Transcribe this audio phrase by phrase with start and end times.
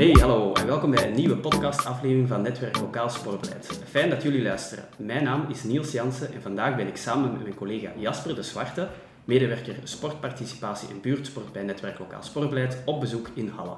[0.00, 3.80] Hey, hallo en welkom bij een nieuwe podcastaflevering van Netwerk Lokaal Sportbeleid.
[3.88, 4.84] Fijn dat jullie luisteren.
[4.98, 8.42] Mijn naam is Niels Jansen en vandaag ben ik samen met mijn collega Jasper de
[8.42, 8.88] Zwarte,
[9.24, 13.76] medewerker sportparticipatie en buurtsport bij Netwerk Lokaal Sportbeleid, op bezoek in Halle.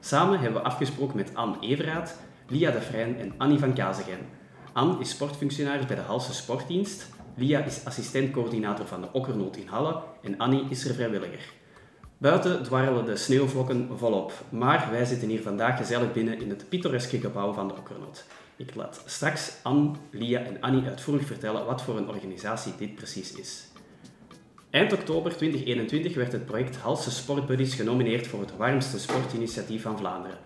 [0.00, 4.20] Samen hebben we afgesproken met Anne Everaat, Lia de Vrijn en Annie van Kazegem.
[4.72, 10.02] Anne is sportfunctionaris bij de Halse Sportdienst, Lia is assistentcoördinator van de Okkernoot in Halle
[10.22, 11.58] en Annie is er vrijwilliger.
[12.20, 17.20] Buiten dwarrelen de sneeuwvlokken volop, maar wij zitten hier vandaag gezellig binnen in het pittoreske
[17.20, 18.24] gebouw van de Okkernoot.
[18.56, 23.32] Ik laat straks Anne, Lia en Annie uitvoerig vertellen wat voor een organisatie dit precies
[23.32, 23.68] is.
[24.70, 30.38] Eind oktober 2021 werd het project Halse Sportbuddies genomineerd voor het warmste sportinitiatief van Vlaanderen.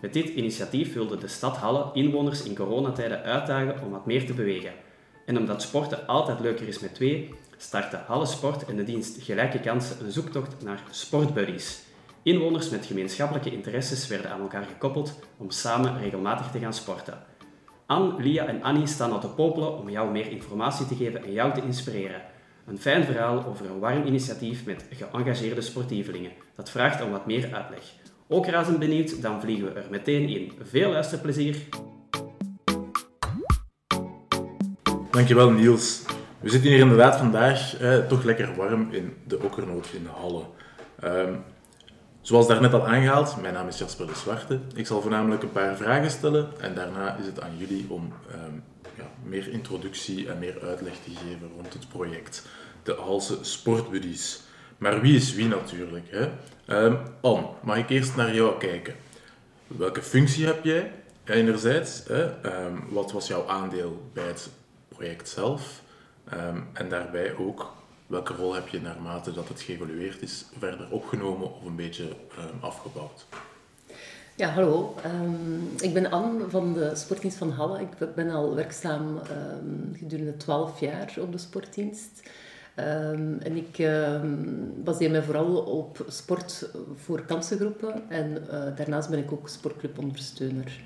[0.00, 4.34] Met dit initiatief wilde de stad Halle inwoners in coronatijden uitdagen om wat meer te
[4.34, 4.72] bewegen.
[5.26, 9.60] En omdat sporten altijd leuker is met twee, startte Halle Sport en de dienst Gelijke
[9.60, 11.82] Kansen een zoektocht naar sportbuddies.
[12.22, 17.18] Inwoners met gemeenschappelijke interesses werden aan elkaar gekoppeld om samen regelmatig te gaan sporten.
[17.86, 21.32] Anne, Lia en Annie staan al te popelen om jou meer informatie te geven en
[21.32, 22.22] jou te inspireren.
[22.66, 26.32] Een fijn verhaal over een warm initiatief met geëngageerde sportievelingen.
[26.56, 27.82] Dat vraagt om wat meer uitleg.
[28.28, 30.52] Ook razend benieuwd, dan vliegen we er meteen in.
[30.62, 31.56] Veel luisterplezier!
[35.10, 36.09] Dankjewel Niels.
[36.40, 40.44] We zitten hier inderdaad vandaag eh, toch lekker warm in de Okkernoot in Halle.
[41.04, 41.44] Um,
[42.20, 44.60] zoals daarnet al aangehaald, mijn naam is Jasper de Zwarte.
[44.74, 48.62] Ik zal voornamelijk een paar vragen stellen en daarna is het aan jullie om um,
[48.96, 52.46] ja, meer introductie en meer uitleg te geven rond het project.
[52.82, 54.40] De Halse Sportbuddies.
[54.78, 56.06] Maar wie is wie natuurlijk?
[56.10, 56.28] Hè?
[56.84, 58.94] Um, Anne, mag ik eerst naar jou kijken?
[59.66, 60.92] Welke functie heb jij
[61.24, 62.02] enerzijds?
[62.06, 62.30] Hè?
[62.88, 64.50] Wat was jouw aandeel bij het
[64.88, 65.82] project zelf?
[66.34, 67.72] Um, en daarbij ook,
[68.06, 72.08] welke rol heb je naarmate dat het geëvalueerd is verder opgenomen of een beetje
[72.60, 73.26] afgebouwd?
[74.36, 74.94] Ja, hallo.
[75.06, 77.80] Um, ik ben Anne van de Sportdienst van Halle.
[77.80, 79.20] Ik ben al werkzaam
[79.92, 82.22] gedurende 12 jaar op de sportdienst.
[82.74, 83.88] En ik
[84.84, 90.80] baseer mij vooral op sport voor kansengroepen en uh, daarnaast ben ik ook sportclubondersteuner.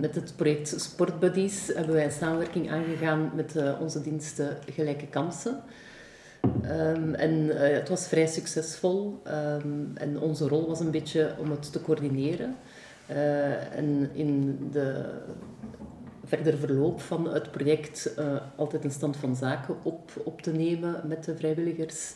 [0.00, 5.62] Met het project Sportbuddies hebben wij een samenwerking aangegaan met uh, onze diensten Gelijke Kansen.
[6.64, 11.50] Um, en uh, het was vrij succesvol um, en onze rol was een beetje om
[11.50, 12.56] het te coördineren.
[13.10, 15.04] Uh, en in de
[16.24, 21.00] verder verloop van het project uh, altijd een stand van zaken op, op te nemen
[21.04, 22.12] met de vrijwilligers.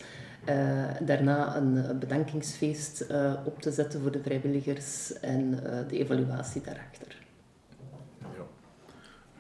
[1.01, 3.07] daarna een bedankingsfeest
[3.45, 5.51] op te zetten voor de vrijwilligers en
[5.89, 7.22] de evaluatie daarachter.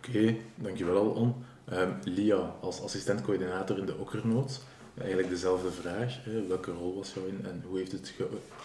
[0.08, 1.34] Oké, dankjewel On.
[1.72, 4.60] Um, Lia als assistentcoördinator in de Okkernoot
[4.98, 6.24] eigenlijk dezelfde vraag.
[6.24, 6.46] Hè.
[6.46, 8.14] Welke rol was jou in en hoe heeft het,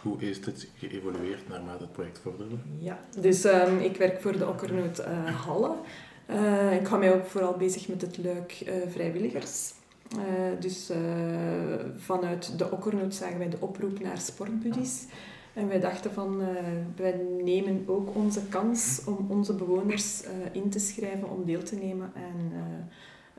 [0.01, 2.55] hoe heeft het geëvolueerd naarmate het project vorderde?
[2.79, 5.75] Ja, dus um, ik werk voor de Okkernoot uh, Halle.
[6.29, 9.73] Uh, ik hou mij ook vooral bezig met het leuk uh, vrijwilligers.
[10.59, 10.91] dus
[11.97, 15.05] vanuit de Okkernoot zagen wij de oproep naar sportbuddies.
[15.57, 16.41] En wij dachten van,
[16.95, 22.11] wij nemen ook onze kans om onze bewoners in te schrijven om deel te nemen
[22.15, 22.51] aan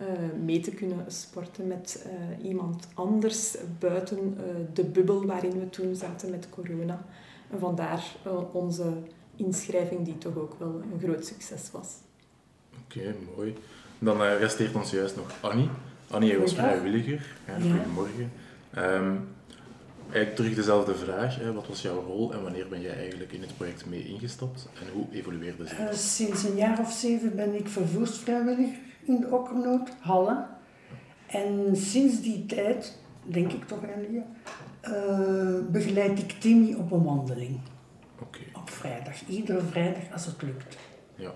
[0.01, 0.07] uh,
[0.45, 2.07] mee te kunnen sporten met
[2.43, 4.37] iemand anders buiten
[4.73, 7.05] de bubbel waarin we toen zaten met corona.
[7.51, 8.05] En vandaar
[8.53, 8.93] onze
[9.37, 11.89] inschrijving die toch ook wel een groot succes was.
[12.85, 13.55] Oké, okay, mooi.
[13.99, 15.69] Dan resteert ons juist nog Annie.
[16.11, 17.37] Annie, jij was vrijwilliger.
[17.47, 18.33] Ja, goedemorgen.
[18.77, 19.29] Um,
[20.15, 21.39] eigenlijk terug dezelfde vraag.
[21.39, 21.53] Hè.
[21.53, 24.93] Wat was jouw rol en wanneer ben jij eigenlijk in het project mee ingestapt en
[24.93, 25.89] hoe evolueerde ze?
[25.93, 30.47] sinds een jaar of zeven ben ik vervoersvrijwilliger in de Okkernoot, Halle.
[31.27, 34.23] En sinds die tijd, denk ik toch Elia,
[34.83, 37.61] uh, begeleid ik Timmy op een wandeling.
[38.23, 38.47] Okay.
[38.53, 40.77] Op vrijdag, iedere vrijdag als het lukt.
[41.15, 41.33] Ja,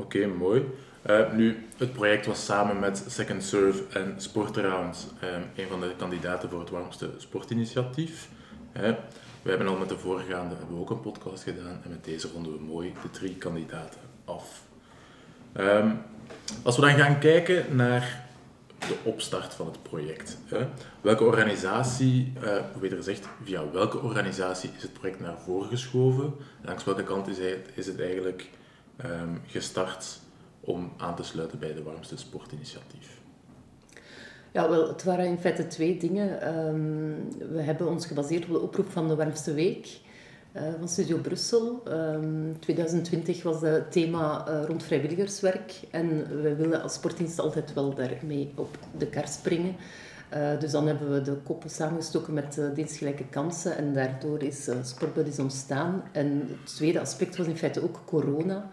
[0.00, 0.64] oké, mooi.
[1.06, 5.92] Uh, nu, het project was samen met Second Serve en Sportaround um, een van de
[5.96, 8.28] kandidaten voor het warmste sportinitiatief.
[9.42, 12.28] We hebben al met de voorgaande hebben we ook een podcast gedaan en met deze
[12.32, 14.62] ronden we mooi de drie kandidaten af.
[15.56, 15.98] Um,
[16.62, 18.28] als we dan gaan kijken naar
[18.78, 20.38] de opstart van het project.
[21.00, 26.34] Welke organisatie, uh, beter gezegd, via welke organisatie is het project naar voren geschoven?
[26.62, 28.50] Langs welke kant is het, is het eigenlijk
[29.04, 30.18] um, gestart
[30.60, 33.18] om aan te sluiten bij de warmste sportinitiatief?
[34.52, 36.56] Ja, wel, het waren in feite twee dingen.
[36.56, 40.00] Um, we hebben ons gebaseerd op de oproep van de warmste week
[40.52, 41.82] uh, van Studio Brussel.
[41.88, 47.94] Um, 2020 was het thema uh, rond vrijwilligerswerk en we willen als sportdienst altijd wel
[47.94, 49.76] daarmee op de kar springen.
[50.34, 54.68] Uh, dus dan hebben we de koppen samengestoken met uh, dienstgelijke kansen en daardoor is
[54.68, 56.02] uh, Sportbuddies ontstaan.
[56.12, 58.68] En het tweede aspect was in feite ook corona,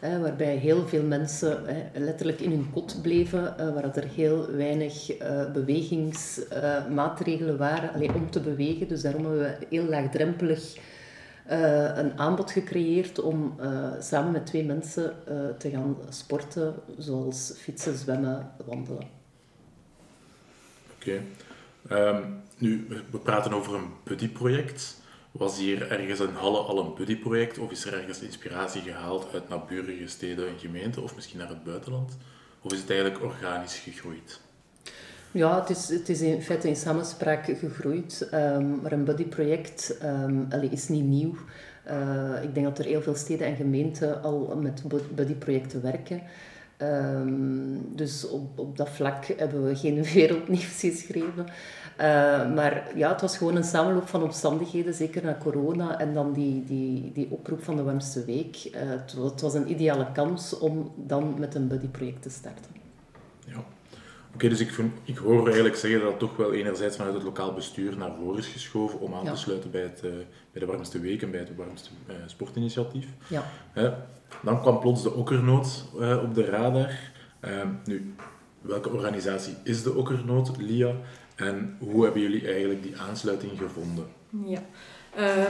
[0.00, 1.64] waarbij heel veel mensen
[1.94, 5.16] letterlijk in hun kot bleven, waar er heel weinig
[5.52, 8.88] bewegingsmaatregelen waren om te bewegen.
[8.88, 10.78] Dus daarom hebben we heel laagdrempelig
[11.94, 13.56] een aanbod gecreëerd om
[14.00, 15.12] samen met twee mensen
[15.58, 19.19] te gaan sporten, zoals fietsen, zwemmen, wandelen.
[21.00, 21.22] Oké.
[21.88, 22.22] Ehm,
[22.58, 25.00] nu, we praten over een buddyproject.
[25.30, 29.48] Was hier ergens in Halle al een buddyproject of is er ergens inspiratie gehaald uit
[29.48, 32.16] naburige steden en gemeenten of misschien naar het buitenland?
[32.62, 34.40] Of is het eigenlijk organisch gegroeid?
[35.30, 38.28] Ja, het is, is in feite in samenspraak gegroeid.
[38.34, 41.34] Um, maar een buddyproject um, is niet nieuw.
[41.88, 44.82] Uh, ik denk dat er heel veel steden en gemeenten al met
[45.14, 46.22] buddyprojecten werken.
[46.82, 51.46] Um, dus op, op dat vlak hebben we geen wereldnieuws geschreven.
[52.00, 56.32] Uh, maar ja, het was gewoon een samenloop van omstandigheden, zeker na corona en dan
[56.32, 58.64] die, die, die oproep van de Warmste Week.
[58.64, 62.70] Uh, het, het, was een ideale kans om dan met een buddyproject te starten.
[63.46, 63.64] Ja.
[64.34, 67.24] Oké, dus ik, vind, ik hoor eigenlijk zeggen dat het toch wel enerzijds vanuit het
[67.24, 70.10] lokaal bestuur naar voren is geschoven om aan te sluiten bij, het, uh,
[70.52, 71.90] bij de Warmste Week en bij het Warmste
[72.26, 73.06] Sportinitiatief.
[73.28, 73.44] Ja.
[74.42, 77.12] Dan kwam plots de Okkernoot uh, op de radar.
[77.44, 77.50] Uh,
[77.84, 78.14] nu,
[78.60, 80.94] welke organisatie is de Okkernoot, LIA?
[81.34, 84.06] En hoe hebben jullie eigenlijk die aansluiting gevonden?
[84.44, 84.60] Ja,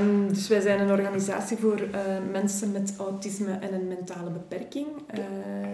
[0.01, 1.99] um, dus wij zijn een organisatie voor uh,
[2.33, 4.87] mensen met autisme en een mentale beperking.
[4.87, 5.25] Uh,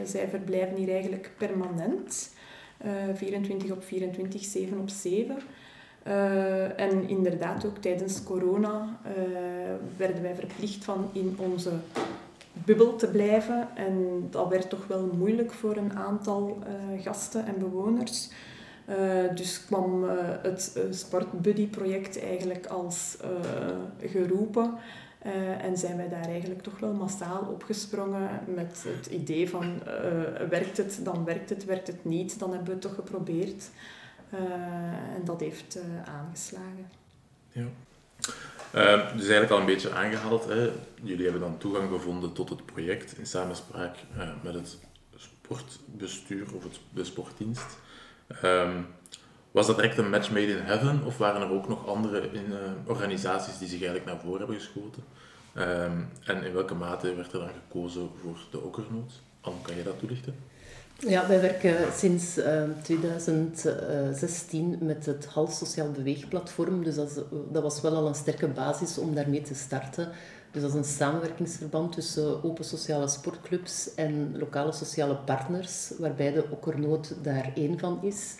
[0.05, 2.31] zij verblijven hier eigenlijk permanent,
[3.15, 5.37] 24 op 24, 7 op 7.
[6.07, 9.13] Uh, en inderdaad, ook tijdens corona uh,
[9.97, 11.71] werden wij verplicht van in onze
[12.67, 13.69] bubbel te blijven.
[13.75, 18.29] En dat werd toch wel moeilijk voor een aantal uh, gasten en bewoners.
[18.89, 20.11] Uh, dus kwam uh,
[20.43, 23.17] het Sportbuddy-project eigenlijk als
[24.01, 24.75] geroepen.
[25.61, 29.83] en zijn wij daar eigenlijk toch wel massaal opgesprongen met het idee van
[30.49, 33.71] werkt het, dan werkt het, werkt het niet, dan hebben we het toch geprobeerd.
[35.15, 36.89] en dat heeft aangeslagen.
[37.53, 37.67] Ja.
[38.75, 40.45] Uh, dus eigenlijk al een beetje aangehaald.
[40.45, 40.71] Hè.
[41.03, 44.79] Jullie hebben dan toegang gevonden tot het project in samenspraak uh, met het
[45.17, 47.79] sportbestuur of het, de sportdienst.
[48.45, 48.87] Um,
[49.51, 52.47] was dat direct een match made in heaven of waren er ook nog andere in,
[52.51, 55.05] uh, organisaties die zich eigenlijk naar voren hebben geschoten?
[55.55, 59.13] Um, en in welke mate werd er dan gekozen voor de Okkernoot?
[59.41, 60.35] Anne, kan je dat toelichten?
[60.99, 66.85] Ja, wij werken sinds uh, ehm, 2016 met het Hals Sociaal Beweegplatform.
[66.85, 70.09] Dus dat, dat, was wel al een sterke basis om daarmee te starten.
[70.51, 76.45] Dus dat is een samenwerkingsverband tussen open sociale sportclubs en lokale sociale partners, waarbij de
[76.51, 78.35] Okkernoot daar één van is.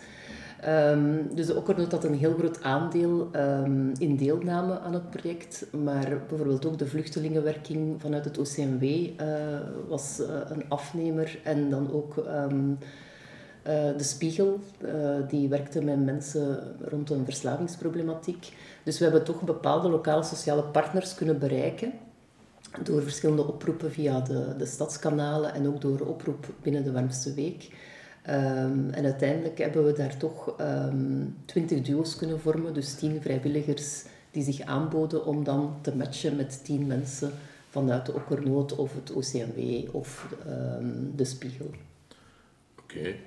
[0.69, 5.67] Um, dus de Okkernoot had een heel groot aandeel um, in deelname aan het project,
[5.85, 9.09] maar bijvoorbeeld ook de vluchtelingenwerking vanuit het OCMW uh,
[9.89, 12.79] was uh, een afnemer en dan ook um,
[13.67, 14.61] uh, de Spiegel,
[15.29, 18.53] die werkte met mensen rond een verslavingsproblematiek.
[18.83, 21.93] Dus we hebben toch bepaalde lokale sociale partners kunnen bereiken
[22.83, 27.69] door verschillende oproepen via de, de stadskanalen en ook door oproep binnen de Warmste Week.
[28.31, 34.05] Um, en uiteindelijk hebben we daar toch um, 20 duo's kunnen vormen, dus 10 vrijwilligers
[34.31, 37.33] die zich aanboden om dan te matchen met 10 mensen
[37.71, 41.71] vanuit de Okkernoot of het OCMW of um, de Spiegel.
[42.79, 43.21] Oké, okay.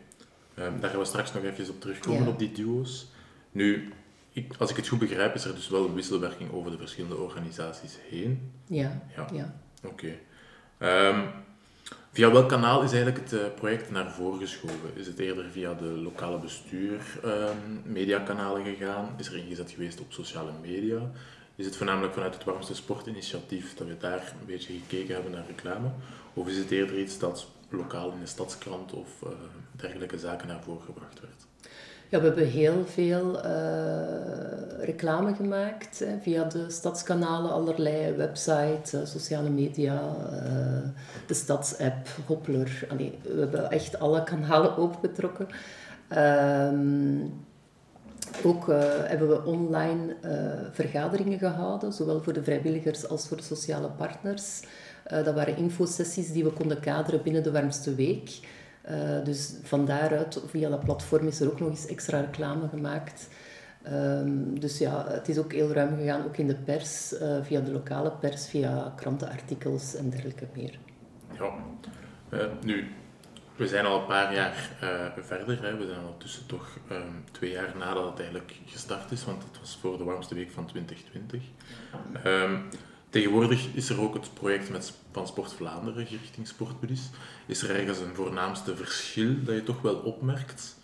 [0.80, 2.30] daar gaan we straks nog even op terugkomen, ja.
[2.30, 3.08] op die duo's.
[3.52, 3.94] Nu,
[4.32, 7.18] ik, als ik het goed begrijp, is er dus wel een wisselwerking over de verschillende
[7.18, 8.52] organisaties heen.
[8.68, 9.02] Ja.
[9.16, 9.28] ja.
[9.34, 9.54] ja.
[9.84, 10.14] Oké.
[10.78, 11.32] Okay.
[12.12, 14.96] Via welk kanaal is eigenlijk het eh, project naar voren geschoven?
[14.96, 19.16] Is het eerder via de lokale bestuur um, mediakanalen gegaan?
[19.18, 21.12] Is er ingezet geweest op sociale media?
[21.56, 25.46] Is het voornamelijk vanuit het Warmste Sportinitiatief dat we daar een beetje gekeken hebben naar
[25.48, 25.92] reclame?
[26.34, 29.30] Of is het eerder iets dat lokaal in de stadskrant of uh,
[29.72, 31.49] dergelijke zaken naar voren gebracht werd?
[32.12, 39.50] Ja, we hebben heel veel uh, reclame gemaakt via de stadskanalen, allerlei websites, uh, sociale
[39.50, 40.90] media, uh,
[41.28, 42.88] de stadsapp, Hoppler.
[43.22, 45.48] We hebben echt alle kanalen opengetrokken.
[46.18, 47.48] Um,
[48.44, 48.68] ook
[49.04, 50.16] hebben we online
[50.72, 54.62] vergaderingen gehouden, zowel voor de vrijwilligers als voor de sociale partners.
[55.04, 58.40] dat waren infosessies die we konden kaderen binnen de warmste week.
[58.90, 63.28] Uh, dus van daaruit, via dat platform, is er ook nog eens extra reclame gemaakt.
[63.88, 67.60] Um, dus ja, het is ook heel ruim gegaan, ook in de pers, uh, via
[67.60, 70.80] de lokale pers, via krantenartikels en dergelijke meer.
[71.38, 71.54] Ja,
[72.30, 72.88] uh, nu,
[73.56, 74.70] we zijn al een paar jaar
[75.18, 75.78] verder.
[75.78, 79.78] We zijn ondertussen toch um, twee jaar nadat het eigenlijk gestart is, want het was
[79.82, 81.44] voor de warmste week van 2020.
[82.26, 82.70] Um,
[83.10, 87.10] tegenwoordig is er ook het project met, van Sport Vlaanderen richting Sportbuddies.
[87.46, 90.78] Is er ergens een voornaamste verschil dat je toch wel opmerkt?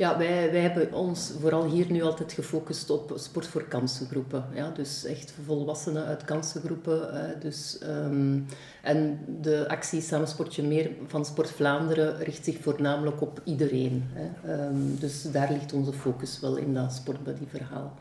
[0.00, 4.44] Ja, wij, wij hebben ons vooral hier nu altijd gefocust op sport voor kansengroepen.
[4.54, 7.14] Ja, dus echt volwassenen uit kansengroepen.
[7.14, 8.46] Uh, dus, um,
[8.82, 14.04] en de actie Samen Sportje Meer van Sport Vlaanderen richt zich voornamelijk op iedereen.
[14.12, 14.66] Hè.
[14.66, 17.96] Um, dus daar ligt onze focus wel in dat sportbuddy-verhaal.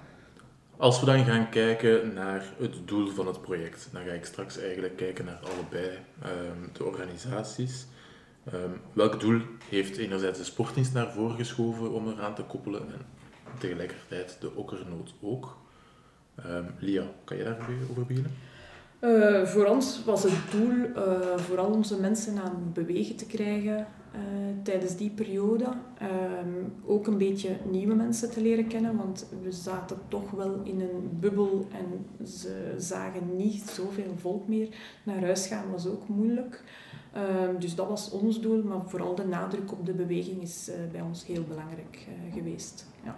[0.80, 4.58] Als we dan gaan kijken naar het doel van het project, dan ga ik straks
[4.58, 5.90] eigenlijk kijken naar allebei
[6.26, 7.88] um, de organisaties.
[8.54, 13.06] Um, welk doel heeft enerzijds de sportdienst naar voren geschoven om eraan te koppelen en
[13.58, 15.58] tegelijkertijd de okkernoot ook?
[16.46, 18.36] Um, Lia, kan je daarover beginnen?
[19.02, 24.22] Uh, voor ons was het doel uh, vooral onze mensen aan bewegen te krijgen uh,
[24.64, 25.66] tijdens die periode.
[25.66, 30.82] Um, ook een beetje nieuwe mensen te leren kennen, want we zaten toch wel in
[30.82, 34.68] een bubbel en ze zagen niet zoveel volk meer.
[35.04, 36.64] Naar huis gaan was ook moeilijk.
[37.48, 41.02] Um, dus dat was ons doel, maar vooral de nadruk op de beweging is bij
[41.02, 42.88] ons heel belangrijk geweest.
[43.04, 43.16] Ja.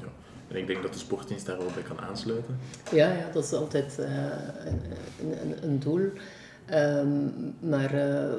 [0.00, 0.25] ja.
[0.48, 2.58] En ik denk dat de sportdienst daar wel bij kan aansluiten.
[2.92, 4.06] Ja, ja dat is altijd uh,
[4.64, 4.80] een,
[5.40, 6.10] een, een, doel.
[6.74, 7.90] Um, maar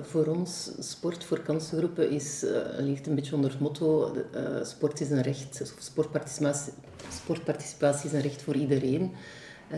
[0.02, 2.46] voor ons, sport voor kansengroepen, is,
[2.78, 4.16] ligt een beetje onder het motto:
[4.64, 6.74] sport is een recht, sportparticipatie,
[7.12, 9.12] sportparticipatie is een recht voor iedereen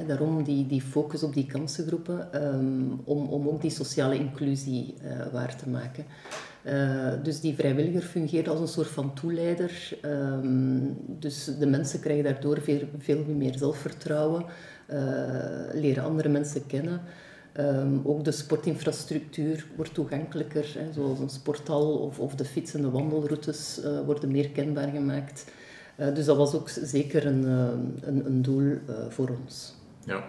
[0.07, 4.95] daarom die, die focus op die kansengroepen, um, om, om ook die sociale inclusie
[5.31, 6.05] waar te maken.
[6.65, 9.97] Uh, dus die vrijwilliger fungeert als een soort van toeleider.
[10.05, 14.45] Um, dus de mensen krijgen daardoor veel, veel meer zelfvertrouwen,
[14.89, 14.97] uh,
[15.73, 17.01] leren andere mensen kennen.
[17.57, 22.81] Um, ook de sportinfrastructuur wordt toegankelijker, hè, zoals een sporthal of, of de fiets- en
[22.81, 25.45] de wandelroutes worden meer kenbaar gemaakt.
[25.95, 27.43] dus dat was ook zeker een,
[28.01, 28.77] een, een doel
[29.09, 29.75] voor ons.
[30.05, 30.23] Ja.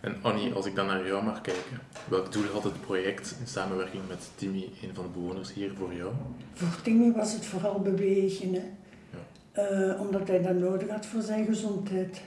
[0.00, 3.46] En Annie, als ik dan naar jou mag kijken, welk doel had het project in
[3.46, 6.12] samenwerking met Timmy, een van de bewoners hier, voor jou?
[6.52, 8.62] Voor Timmy was het vooral bewegen, hè.
[9.10, 9.90] Ja.
[9.90, 12.22] Uh, omdat hij dat nodig had voor zijn gezondheid.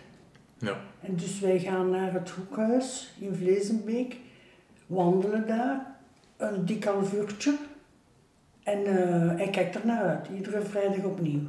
[0.58, 0.78] Ja.
[1.00, 4.18] En dus wij gaan naar het hoekhuis in Vlezenbeek,
[4.88, 5.96] wandelen daar,
[6.38, 7.58] een dik half uurtje.
[8.64, 11.42] En uh, hij kijkt er naar uit, iedere vrijdag opnieuw.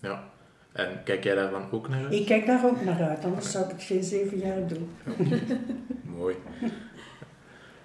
[0.00, 0.29] Ja.
[0.72, 2.12] En kijk jij daar dan ook naar uit?
[2.12, 4.90] Ik kijk daar ook naar uit, anders zou ik het geen zeven jaar doen.
[6.18, 6.36] Mooi.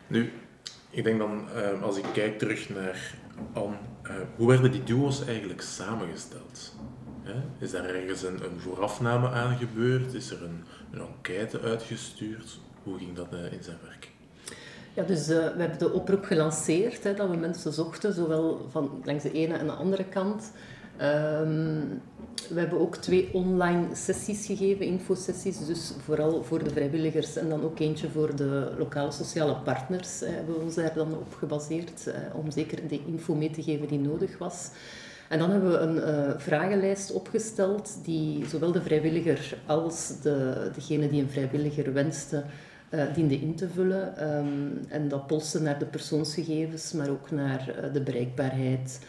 [0.07, 0.31] Nu,
[0.89, 3.13] ik denk dan, uh, als ik kijk terug naar
[3.53, 6.75] Anne, uh, hoe werden die duo's eigenlijk samengesteld?
[7.23, 7.65] Hè?
[7.65, 10.13] Is daar ergens een, een, voorafname aan gebeurd?
[10.13, 12.59] Is er een, een enquête uitgestuurd?
[12.83, 14.09] Hoe ging dat uh, in zijn werk?
[14.93, 19.23] Ja, dus we hebben de oproep gelanceerd, hè, dat we mensen zochten, zowel van langs
[19.23, 20.51] de ene en de andere kant.
[21.01, 22.01] Um,
[22.49, 27.63] we hebben ook twee online sessies gegeven, infosessies, dus vooral voor de vrijwilligers en dan
[27.63, 30.21] ook eentje voor de lokale sociale partners.
[30.21, 33.63] Eh, hebben we ons daar dan op gebaseerd, eh, om zeker de info mee te
[33.63, 34.69] geven die nodig was.
[35.29, 41.09] En dan hebben we een uh, vragenlijst opgesteld die zowel de vrijwilliger als de, degene
[41.09, 42.43] die een vrijwilliger wenste,
[42.89, 44.29] uh, diende in te vullen.
[44.37, 48.99] Um, en dat polste naar de persoonsgegevens, maar ook naar uh, de bereikbaarheid,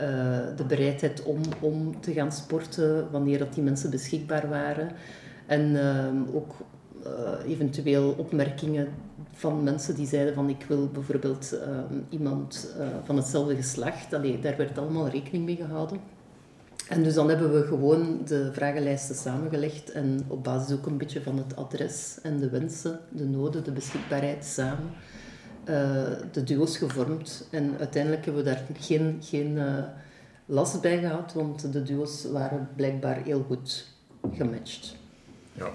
[0.00, 0.08] uh,
[0.56, 4.90] de bereidheid om, om te gaan sporten wanneer dat die mensen beschikbaar waren.
[5.46, 6.54] En uh, ook
[7.06, 8.88] uh, eventueel opmerkingen
[9.32, 14.14] van mensen die zeiden van ik wil bijvoorbeeld ehm, iemand van hetzelfde geslacht.
[14.14, 16.00] Allee, daar werd allemaal rekening mee gehouden.
[16.88, 21.22] En dus dan hebben we gewoon de vragenlijsten samengelegd en op basis ook een beetje
[21.22, 24.90] van het adres en de wensen, de noden, de beschikbaarheid samen
[26.32, 27.48] de duo's gevormd.
[27.50, 29.84] En uiteindelijk hebben we daar geen, geen uh,
[30.46, 33.86] last bij gehad, want de duo's waren blijkbaar heel goed
[34.32, 34.96] gematcht.
[35.52, 35.70] Ja.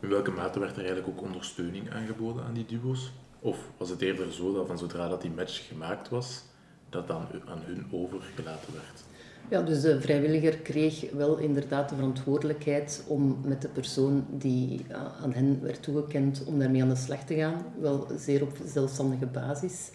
[0.00, 3.12] In welke mate werd er eigenlijk ook ondersteuning aangeboden aan die duo's?
[3.40, 6.42] Of was het eerder zo dat van zodra dat die match gemaakt was,
[6.88, 9.11] dat dan aan hun overgelaten werd?
[9.48, 14.86] Ja, dus de vrijwilliger kreeg wel inderdaad de verantwoordelijkheid om met de persoon die
[15.22, 17.64] aan hen werd toegekend, om daarmee aan de slag te gaan.
[17.80, 19.90] Wel zeer op zelfstandige basis.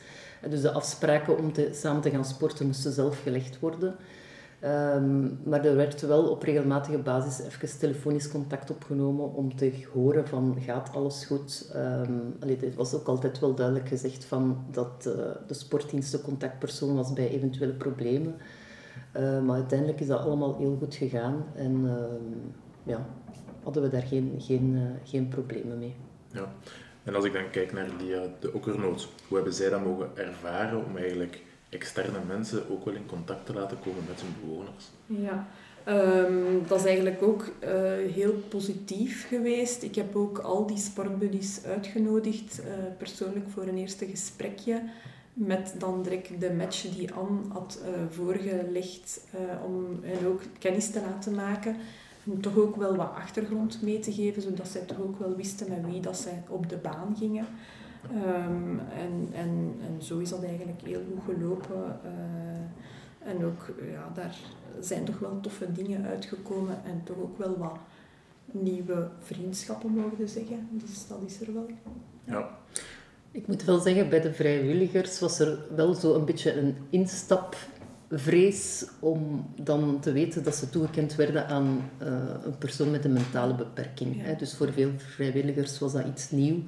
[0.50, 3.96] Dus de afspraken om te, samen te gaan sporten moesten zelf gelegd worden.
[4.64, 10.28] Um, maar er werd wel op regelmatige basis even telefonisch contact opgenomen om te horen
[10.28, 11.72] van gaat alles goed.
[11.76, 15.14] Um, allee, het was ook altijd wel duidelijk gezegd van dat uh,
[15.48, 18.36] de sportdienst de contactpersoon was bij eventuele problemen.
[19.16, 21.94] Uh, maar uiteindelijk is dat allemaal heel goed gegaan en uh,
[22.84, 23.06] ja,
[23.64, 25.96] hadden we daar geen, geen, uh, geen problemen mee.
[26.32, 26.52] Ja,
[27.04, 30.86] en als ik dan kijk naar die, de okkernoot, hoe hebben zij dat mogen ervaren
[30.86, 34.86] om eigenlijk externe mensen ook wel in contact te laten komen met hun bewoners.
[35.06, 35.48] Ja,
[35.84, 37.72] ehm, dat is eigenlijk ook eh,
[38.14, 39.84] heel positief geweest.
[39.84, 44.82] Ik heb ook al die sportbuddies uitgenodigd, eh, persoonlijk voor een eerste gesprekje.
[45.40, 49.22] Met dan direct de match die Anne had uh, voorgelegd
[49.66, 51.76] om hen ook kennis te laten maken.
[52.26, 55.70] En toch ook wel wat achtergrond mee te geven, zodat zij toch ook wel wisten
[55.70, 57.46] met wie dat zij op de baan gingen.
[58.14, 62.00] Um, en, en, en zo is dat eigenlijk heel goed gelopen.
[62.06, 64.36] Uh, en ook, ja, daar
[64.80, 67.78] zijn toch wel toffe dingen uitgekomen en toch ook wel wat
[68.52, 70.68] nieuwe vriendschappen, mogen zeggen.
[70.72, 71.68] Dus dat is er wel.
[72.24, 72.58] Ja.
[73.38, 78.88] Ik moet wel zeggen, bij de vrijwilligers was er wel zo een beetje een instapvrees
[79.00, 82.08] om dan te weten dat ze toegekend werden aan uh,
[82.44, 84.22] een persoon met een mentale beperking.
[84.24, 84.36] Hè.
[84.36, 86.64] Dus voor veel vrijwilligers was dat iets nieuw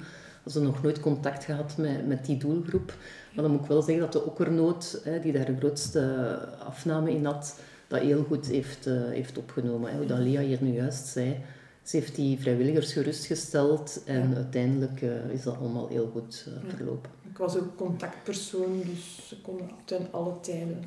[0.46, 2.94] ze nog nooit contact gehad met, met die doelgroep.
[3.34, 7.10] Maar dan moet ik wel zeggen dat de okkernoot, hè, die daar de grootste afname
[7.10, 9.90] in had, dat heel goed heeft, uh, heeft opgenomen.
[9.90, 9.96] Hè.
[9.96, 11.36] Hoe dat Lea hier nu juist zei.
[11.82, 17.10] Ze heeft die vrijwilligers gerustgesteld en uiteindelijk uh, is dat allemaal heel goed uh, verlopen.
[17.30, 20.84] Ik was ook contactpersoon, dus ze konden ten alle tijden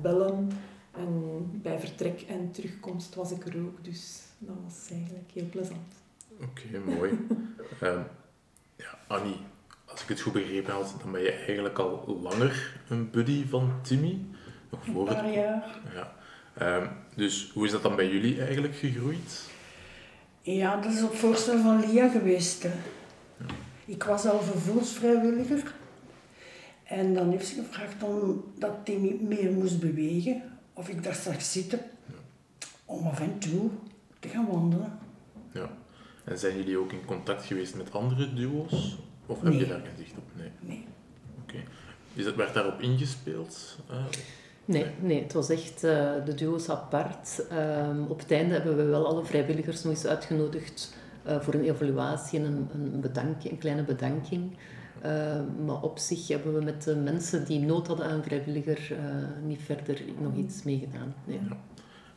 [0.00, 0.50] bellen.
[0.90, 5.94] En bij vertrek en terugkomst was ik er ook, dus dat was eigenlijk heel plezant.
[6.42, 7.10] Oké, mooi.
[7.82, 8.04] um,
[8.84, 9.36] ja, Annie,
[9.84, 13.72] als ik het goed begrepen had, dan ben je eigenlijk al langer een buddy van
[13.82, 14.18] Timmy.
[14.70, 15.80] Nog voor een paar jaar.
[15.94, 16.14] Ja.
[16.62, 19.48] Um, dus hoe is dat dan bij jullie eigenlijk gegroeid?
[20.42, 22.62] Ja, dat is op voorstel van Lia geweest.
[22.62, 22.72] Hè.
[23.36, 23.54] Ja.
[23.84, 25.74] Ik was al vervoersvrijwilliger.
[26.84, 30.42] En dan heeft ze gevraagd om dat Timmy meer moest bewegen.
[30.72, 31.78] Of ik daar straks zitten.
[32.06, 32.14] Ja.
[32.84, 33.70] Om af en toe
[34.18, 34.98] te gaan wandelen.
[35.52, 35.70] Ja.
[36.24, 38.98] En zijn jullie ook in contact geweest met andere duo's?
[39.26, 40.24] Of heb je daar geen zicht op?
[40.36, 40.50] Nee.
[40.60, 40.84] Nee.
[41.42, 41.56] Oké.
[42.14, 43.78] Is het, werd daarop ingespeeld?
[43.90, 44.04] Uh,
[44.70, 47.46] nee, nee, het was echt uh, de duo's apart.
[47.52, 50.94] Um, op het einde hebben we wel alle vrijwilligers nog eens uitgenodigd
[51.26, 54.56] uh, voor een evaluatie en een, een, bedanking, een kleine bedanking.
[55.02, 58.96] Ehm, maar op zich hebben we met de mensen die nood hadden aan vrijwilliger
[59.44, 61.14] niet verder nog iets meegedaan.
[61.24, 61.40] Nee.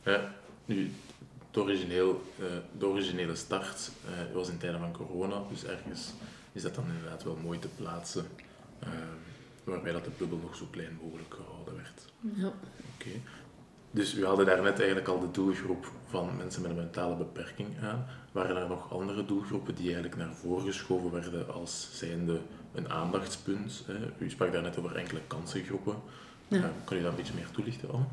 [0.04, 0.20] Ja.
[0.64, 0.90] nu,
[1.50, 2.22] de, origineel,
[2.78, 3.90] de originele start
[4.32, 6.12] was in tijden van corona, dus ergens
[6.54, 8.24] is dat dan inderdaad wel mooi te plaatsen,
[8.82, 8.88] uh,
[9.64, 12.12] waarbij dat de bubbel nog zo klein mogelijk gehouden werd.
[12.34, 12.52] Ja.
[12.94, 13.10] Oké.
[13.90, 18.06] Dus u haalde daarnet eigenlijk al de doelgroep van mensen met een mentale beperking aan.
[18.32, 22.40] Waren er nog andere doelgroepen die eigenlijk naar voren geschoven werden als zijnde
[22.74, 23.82] een aandachtspunt?
[23.86, 23.94] Hè?
[24.18, 25.94] U sprak daarnet over enkele kansengroepen.
[26.48, 26.72] Ja.
[26.84, 28.04] kan u dat een beetje meer toelichten, Anne?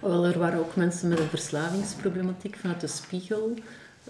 [0.00, 3.54] Wel, er waren ook mensen met een verslavingsproblematiek vanuit de spiegel.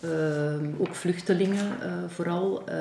[0.05, 2.75] Uh, ook vluchtelingen uh, vooral, uh,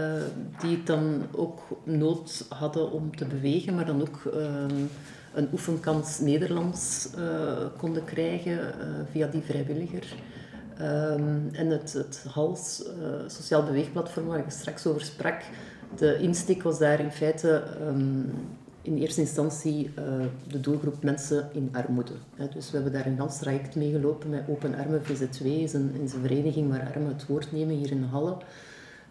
[0.60, 4.86] die dan ook nood hadden om te bewegen, maar dan ook ehm,
[5.34, 8.74] een oefenkans Nederlands eh, konden krijgen
[9.12, 10.16] via die vrijwilliger.
[10.82, 12.84] Um, en het, het HALS,
[13.28, 15.42] Sociaal Beweegplatform, waar ik straks over sprak,
[15.98, 17.64] de insteek was daar in feite
[18.82, 22.14] in eerste instantie uh, de doelgroep mensen in armoede.
[22.54, 26.10] Dus we hebben daar een gans traject mee gelopen met Open Armen VZ2, is een,
[26.22, 28.38] vereniging waar armen het woord nemen hier in Halle.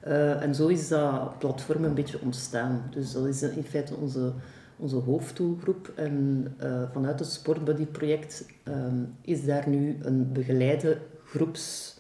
[0.07, 2.83] Uh, en zo is dat platform een beetje ontstaan.
[2.90, 4.33] Dus dat is in feite onze,
[4.76, 5.92] onze hoofddoelgroep.
[5.94, 6.46] En
[6.92, 11.96] vanuit het Sportbuddy-project um, is daar nu een begeleide groeps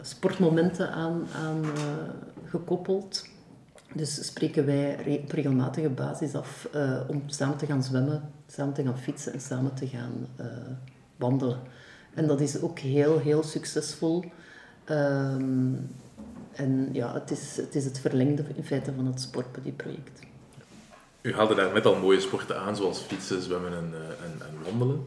[0.00, 1.64] sportmomenten aan, aan
[2.44, 3.24] gekoppeld.
[3.96, 8.82] Dus spreken wij op regelmatige basis af uh, om samen te gaan zwemmen, samen te
[8.82, 10.46] gaan fietsen en samen te gaan uh,
[11.16, 11.60] wandelen.
[12.14, 14.24] En dat is ook heel, heel succesvol.
[14.90, 15.90] Um,
[16.52, 20.20] en ja, het is, het is het verlengde in feite van het Sportbuddy-project.
[21.22, 24.62] U haalde daar net al mooie sporten aan, zoals fietsen, zwemmen en, uh, en, en
[24.64, 25.06] wandelen.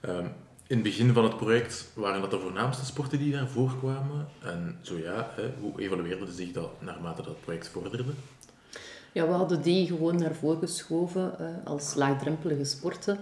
[0.00, 0.32] Um,
[0.74, 4.26] in het begin van het project waren dat de voornaamste sporten die daar voorkwamen?
[4.42, 8.04] En zo ja, hè, hoe evalueerde zich dat naarmate dat project vorderde?
[9.12, 13.18] Ja, we hadden die gewoon naar voren geschoven uh, als laagdrempelige sporten.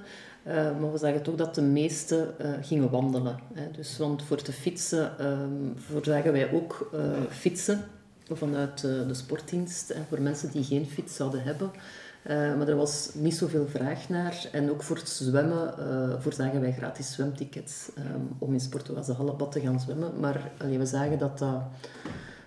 [0.46, 3.38] Uh, maar we zagen toch dat de meeste uh, gingen wandelen.
[3.54, 3.70] Hè.
[3.70, 6.90] Dus, want voor te fietsen um, voorzagen wij ook
[7.30, 7.84] fietsen
[8.28, 9.90] vanuit de sportdienst.
[9.90, 11.70] En voor mensen die geen fiets zouden hebben,
[12.30, 14.48] uh, maar er was niet zoveel vraag naar.
[14.52, 19.52] En ook voor het zwemmen uh, voorzagen wij gratis zwemtickets um, om in Sportoise Hallebad
[19.52, 20.20] te gaan zwemmen.
[20.20, 21.62] Maar allee, we zagen dat dat,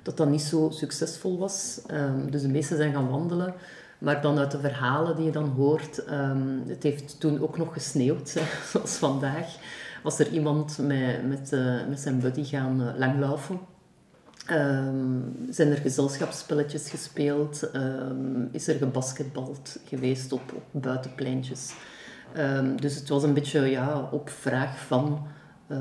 [0.01, 1.81] dat dat niet zo succesvol was.
[1.91, 3.53] Um, dus de meesten zijn gaan wandelen.
[3.97, 7.73] Maar dan uit de verhalen die je dan hoort, um, het heeft toen ook nog
[7.73, 8.29] gesneeuwd,
[8.71, 9.55] zoals vandaag.
[10.03, 13.59] Was er iemand met, met, uh, met zijn buddy gaan langlaufen.
[14.45, 17.71] Ehm, zijn er gezelschapsspelletjes gespeeld?
[17.71, 21.73] Ehm, is er gebasketbald geweest op, op buitenpleintjes?
[22.33, 25.27] Ehm, dus het was een beetje ja, op vraag van.
[25.67, 25.77] eh,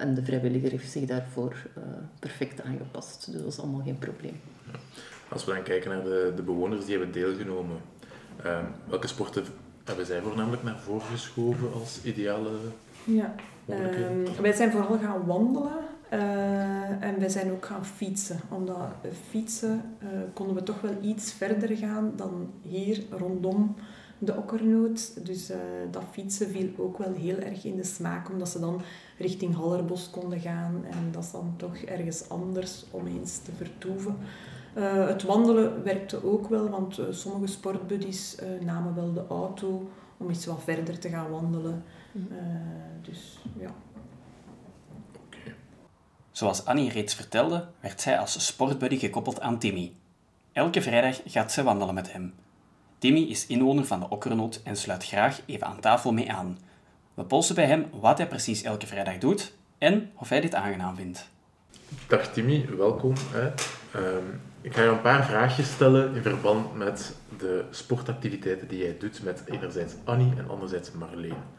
[0.00, 1.82] en de vrijwilliger heeft zich daarvoor eh,
[2.18, 3.24] perfect aangepast.
[3.26, 4.40] Dus dat was allemaal geen probleem.
[5.28, 7.76] Als we dan kijken naar de, de bewoners die hebben deelgenomen,
[8.44, 9.44] ehm, welke sporten
[9.84, 12.50] hebben zij voornamelijk naar voren geschoven als ideale
[13.04, 13.34] Ja.
[13.64, 14.26] mogelijkheden?
[14.26, 15.72] Ehm, wij zijn vooral gaan wandelen
[16.10, 18.40] eh, en wij zijn ook gaan fietsen.
[18.48, 18.88] Omdat
[19.28, 23.74] fietsen eh, konden we toch wel iets verder gaan dan hier rondom
[24.18, 25.26] de Okkernoot.
[25.26, 25.58] Dus eh,
[25.90, 28.80] dat fietsen viel ook wel heel erg in de smaak, omdat ze dan
[29.18, 30.84] richting Hallerbos konden gaan.
[30.90, 34.16] En dat is dan toch ergens anders om eens te vertoeven.
[35.06, 40.62] Het wandelen werkte ook wel, want sommige sportbuddies namen wel de auto om eens wat
[40.62, 41.82] verder te gaan wandelen.
[42.12, 42.34] Mhm.
[43.02, 43.70] Dus ja.
[46.40, 49.92] Zoals Annie reeds vertelde, werd zij als sportbuddy gekoppeld aan Timmy.
[50.52, 52.34] Elke vrijdag gaat ze wandelen met hem.
[52.98, 56.58] Timmy is inwoner van de Okkernoot en sluit graag even aan tafel mee aan.
[57.14, 60.96] We polsen bij hem wat hij precies elke vrijdag doet en of hij dit aangenaam
[60.96, 61.28] vindt.
[62.06, 63.14] Dag Timmy, welkom.
[63.30, 63.46] Hè.
[64.00, 64.24] Ehm,
[64.60, 69.22] ik ga je een paar vraagjes stellen in verband met de sportactiviteiten die jij doet
[69.22, 71.58] met enerzijds Annie en anderzijds Marleen.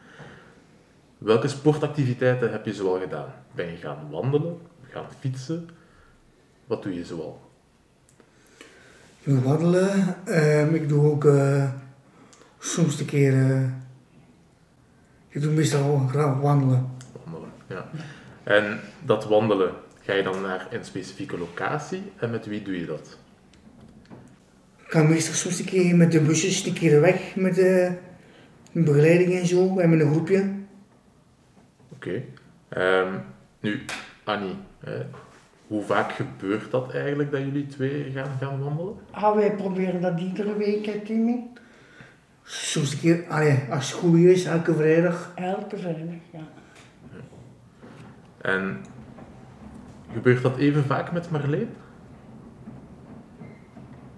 [1.18, 3.32] Welke sportactiviteiten heb je zoal gedaan?
[3.54, 4.60] Ben je gaan wandelen,
[4.92, 5.68] gaan fietsen?
[6.66, 7.50] Wat doe je zoal?
[9.18, 10.16] Ik doe wandelen.
[10.26, 11.70] Ehm, ik doe ook eh,
[12.58, 13.32] soms een keer.
[13.50, 13.62] eh,
[15.28, 16.90] ik doe meestal graag wandelen.
[17.24, 17.90] Wandelen, ja.
[18.42, 22.86] En dat wandelen, ga je dan naar een specifieke locatie en met wie doe je
[22.86, 23.18] dat?
[24.84, 27.92] Ik ga meestal soms een keer met de busjes een keer weg met de
[28.72, 30.52] begeleiding en zo en met een groepje.
[31.92, 32.22] Oké.
[32.68, 33.18] Ehm,
[33.60, 33.84] nu,
[34.24, 34.54] Annie,
[35.66, 38.94] hoe vaak gebeurt dat eigenlijk dat jullie twee gaan, gaan wandelen?
[39.10, 41.46] Ah, wij proberen dat iedere week, hè, Timmy.
[42.42, 45.32] Soms een keer, allee, als het goed is, elke vrijdag.
[45.34, 46.40] Elke vrijdag, ja.
[48.40, 48.84] En
[50.12, 51.68] gebeurt dat even vaak met Marleen?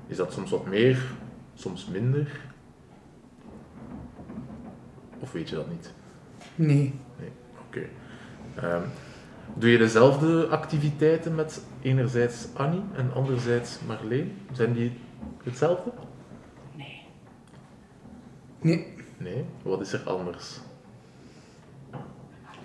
[0.06, 1.02] Is dat soms wat meer,
[1.54, 2.40] soms minder?
[5.18, 5.92] Of weet je dat niet?
[6.54, 6.94] Nee.
[7.18, 7.32] Nee,
[7.68, 7.82] oké.
[8.54, 8.82] Ehm,
[9.54, 14.36] doe je dezelfde activiteiten met enerzijds Annie en anderzijds Marleen?
[14.52, 14.92] Zijn die
[15.44, 15.92] hetzelfde?
[18.60, 18.92] Nee.
[19.16, 20.58] Nee, wat is er anders?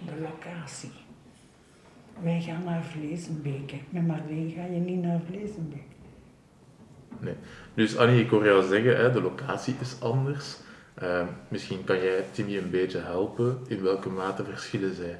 [0.05, 0.91] De locatie.
[2.21, 3.71] Wij gaan naar Vleesenbeek.
[3.71, 3.81] hè.
[3.89, 5.83] Met Marleen ga je niet naar Vleesenbeek.
[7.19, 7.35] Nee.
[7.73, 10.57] Dus Annie, ik hoor jou zeggen, hè, de locatie is anders.
[10.93, 15.19] Ehm, misschien kan jij Timmy een beetje helpen in welke mate verschillen zij.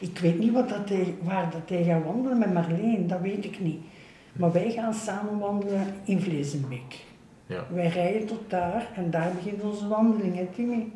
[0.00, 3.44] Ik weet niet wat dat hij, waar dat hij gaat wandelen met Marleen, dat weet
[3.44, 3.80] ik niet.
[4.32, 7.04] Maar wij gaan samen wandelen in Vleesenbeek.
[7.46, 7.64] Ja.
[7.70, 10.92] Wij rijden tot daar en daar begint onze wandeling, hè Timmy?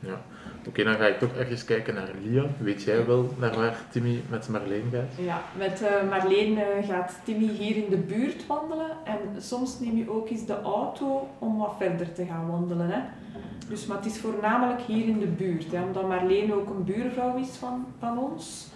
[0.00, 0.20] ja.
[0.66, 2.44] Oké, dan ga ik toch even kijken naar Lia.
[2.58, 5.24] Weet jij wel naar waar Timmy met Marleen gaat?
[5.24, 9.96] Ja, met eh, Marleen eh, gaat Timmy hier in de buurt wandelen en soms neem
[9.96, 12.90] je ook eens de auto om wat verder te gaan wandelen.
[12.90, 13.00] Hè.
[13.68, 17.36] Dus, maar het is voornamelijk hier in de buurt, hè, omdat Marleen ook een buurvrouw
[17.36, 18.68] is van, van ons.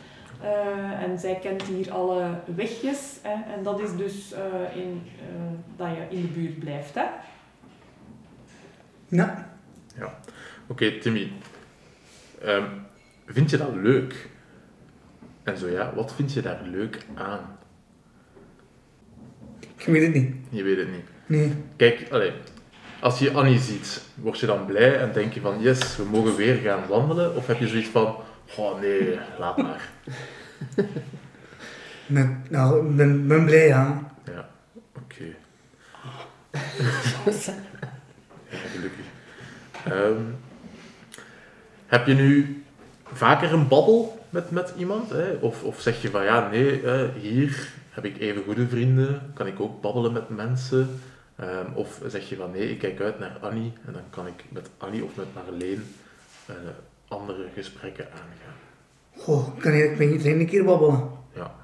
[0.44, 5.26] Eh, en zij kent hier alle wegjes hè, en dat is dus eh, in, eh,
[5.76, 6.94] dat je in de buurt blijft.
[6.94, 7.04] Hè.
[9.08, 9.48] Ja.
[10.66, 11.32] Oké, Timmy.
[12.44, 12.64] Ehm,
[13.26, 14.28] vind je dat leuk?
[15.42, 17.58] En zo ja, wat vind je daar leuk aan?
[19.76, 20.34] Ik weet het niet.
[20.48, 21.04] Je weet het niet.
[21.26, 21.52] Nee.
[21.76, 22.08] Kijk,
[23.00, 26.36] als je Annie ziet, word je dan blij en denk je van yes, we mogen
[26.36, 27.36] weer gaan wandelen?
[27.36, 28.16] Of heb je zoiets van,
[28.56, 29.88] oh nee, laat maar.
[32.06, 34.12] Met, nou, ik ben, ben blij, ja.
[34.24, 34.48] Ja,
[34.96, 35.24] oké.
[38.50, 39.04] Ja, gelukkig.
[39.84, 40.22] Ehm,
[41.94, 42.62] heb je nu
[43.02, 45.10] vaker een babbel met, met iemand?
[45.10, 45.32] Hè?
[45.32, 49.46] Of, of zeg je van ja, nee, eh, hier heb ik even goede vrienden, kan
[49.46, 51.00] ik ook babbelen met mensen?
[51.36, 54.44] Ehm, of zeg je van nee, ik kijk uit naar Annie en dan kan ik
[54.48, 55.84] met Annie of met Marleen
[56.46, 56.54] eh,
[57.08, 58.56] andere gesprekken aangaan.
[59.16, 61.10] Goh, kan ik met iedereen een keer babbelen?
[61.34, 61.54] Ja.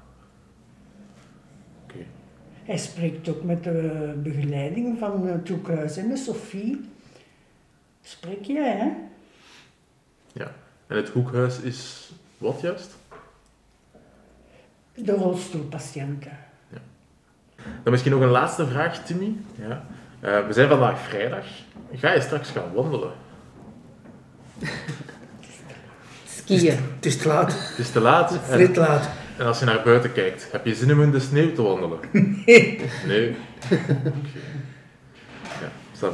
[1.83, 2.05] Oké.
[2.63, 6.89] Hij spreekt ook met de begeleiding van het Toekhuis en met Sophie.
[8.01, 9.09] Spreek jij, hè?
[10.33, 10.51] Ja.
[10.87, 12.95] En het hoekhuis is wat juist?
[14.95, 16.37] De rolstoelpatiënten.
[17.83, 19.35] Dan misschien nog een laatste vraag, Timmy.
[19.55, 19.85] Ja.
[20.19, 21.45] Eh, we zijn vandaag vrijdag.
[21.93, 23.11] Ga je straks gaan wandelen?
[26.27, 26.79] Skiën.
[26.95, 27.69] Het is te laat.
[27.69, 28.39] Het is te laat.
[28.43, 29.09] Vrij En, te laat.
[29.37, 31.99] En als je naar buiten kijkt, heb je zin om in de sneeuw te wandelen?
[32.45, 32.81] Nee.
[33.05, 33.35] Nee?
[33.71, 34.39] Oké.
[35.61, 36.09] Ja, va.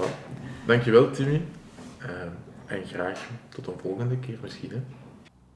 [0.66, 1.42] Dankjewel, Timmy.
[2.02, 2.08] Uh,
[2.68, 4.70] en graag tot een volgende keer misschien.
[4.70, 4.82] Hè.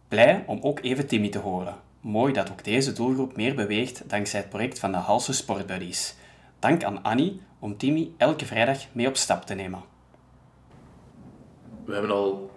[0.07, 1.75] Blij om ook even Timmy te horen.
[2.01, 6.15] Mooi dat ook deze doelgroep meer beweegt dankzij het project van de Halse Sportbuddies.
[6.59, 9.83] Dank aan Annie om Timmy elke vrijdag mee op stap te nemen.
[11.85, 12.51] We hebben al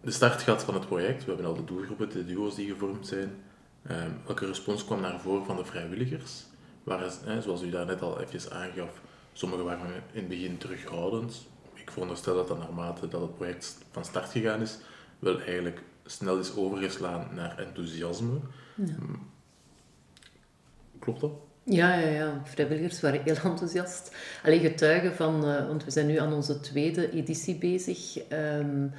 [0.00, 1.24] de start gehad van het project.
[1.24, 3.30] We hebben al de doelgroepen, de duo's die gevormd zijn.
[3.90, 6.44] Um, welke respons kwam naar voren van de vrijwilligers?
[6.82, 11.49] Waar, zoals u daar net al even aangaf, sommigen waren in het begin terughoudend.
[11.90, 14.78] Ik veronderstel dat dat naarmate dat het project van start gegaan is,
[15.18, 18.40] wel eigenlijk snel is overgeslaan naar enthousiasme.
[18.74, 18.94] Ja.
[20.98, 21.30] Klopt dat?
[21.64, 24.16] Ja, ja, ja, vrijwilligers waren heel enthousiast.
[24.44, 28.18] Alleen getuigen van, uh, want we zijn nu aan onze tweede editie bezig.
[28.32, 28.92] Um,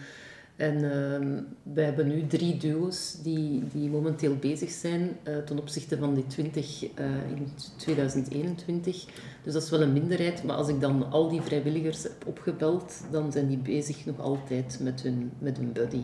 [0.61, 1.37] en uh,
[1.73, 6.27] we hebben nu drie duo's die, die momenteel bezig zijn uh, ten opzichte van die
[6.27, 6.89] 20 uh,
[7.35, 7.47] in
[7.77, 9.05] 2021.
[9.43, 10.43] Dus dat is wel een minderheid.
[10.43, 14.79] Maar als ik dan al die vrijwilligers heb opgebeld, dan zijn die bezig nog altijd
[14.81, 16.01] met hun, met hun buddy.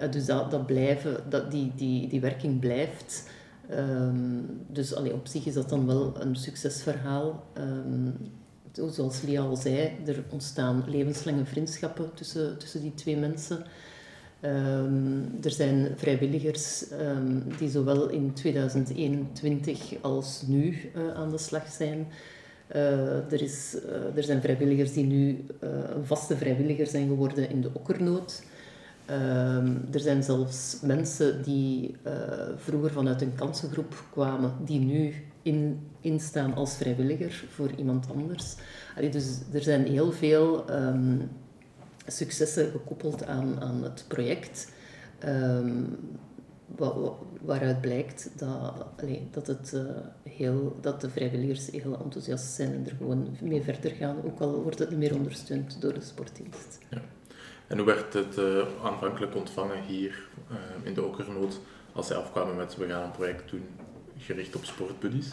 [0.00, 3.30] Uh, dus dat, dat blijven, dat, die, die, die werking blijft.
[3.70, 7.44] Um, dus allee, op zich is dat dan wel een succesverhaal.
[7.58, 8.14] Um,
[8.90, 13.64] zoals Lia al zei, er ontstaan levenslange vriendschappen tussen, tussen die twee mensen.
[14.40, 21.68] Um, er zijn vrijwilligers um, die zowel in 2021 als nu uh, aan de slag
[21.68, 22.06] zijn.
[22.74, 25.46] Uh, er, is, uh, er zijn vrijwilligers die nu
[26.04, 28.42] vaste vrijwilliger zijn geworden in de okkernood.
[29.10, 31.96] Um, er zijn zelfs mensen die
[32.56, 35.14] vroeger vanuit een kansengroep kwamen, die nu
[35.46, 38.54] in, instaan als vrijwilliger voor iemand anders.
[39.10, 40.64] Dus er zijn heel veel
[42.06, 44.72] successen gekoppeld aan, aan het project.
[45.24, 45.98] Um,
[47.40, 48.86] waaruit blijkt dat,
[49.30, 49.82] dat, het, uh,
[50.22, 54.62] heel, dat de vrijwilligers heel enthousiast zijn en er gewoon mee verder gaan, ook al
[54.62, 56.78] wordt het meer ondersteund door de sportdienst.
[56.88, 57.00] Ja.
[57.66, 61.60] En hoe werd het uh, aanvankelijk ontvangen hier uh, in de Okkernoot
[61.92, 63.66] als zij afkwamen met we gaan een project doen
[64.18, 65.28] gericht op sportbuddies?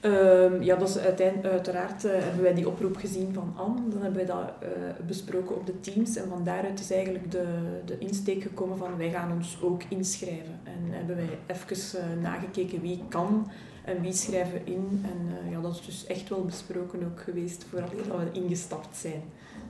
[0.00, 3.88] Um, ja, dat is uiteraard uh, hebben wij die oproep gezien van Anne.
[3.88, 4.68] Dan hebben wij dat uh,
[5.06, 6.16] besproken op de teams.
[6.16, 7.46] En van daaruit is eigenlijk de,
[7.84, 10.60] de insteek gekomen van wij gaan ons ook inschrijven.
[10.64, 13.50] En hebben wij even uh, nagekeken wie kan
[13.84, 15.04] en wie schrijven in.
[15.04, 19.22] En ja, dat is dus echt wel besproken ook geweest voordat we ingestapt zijn.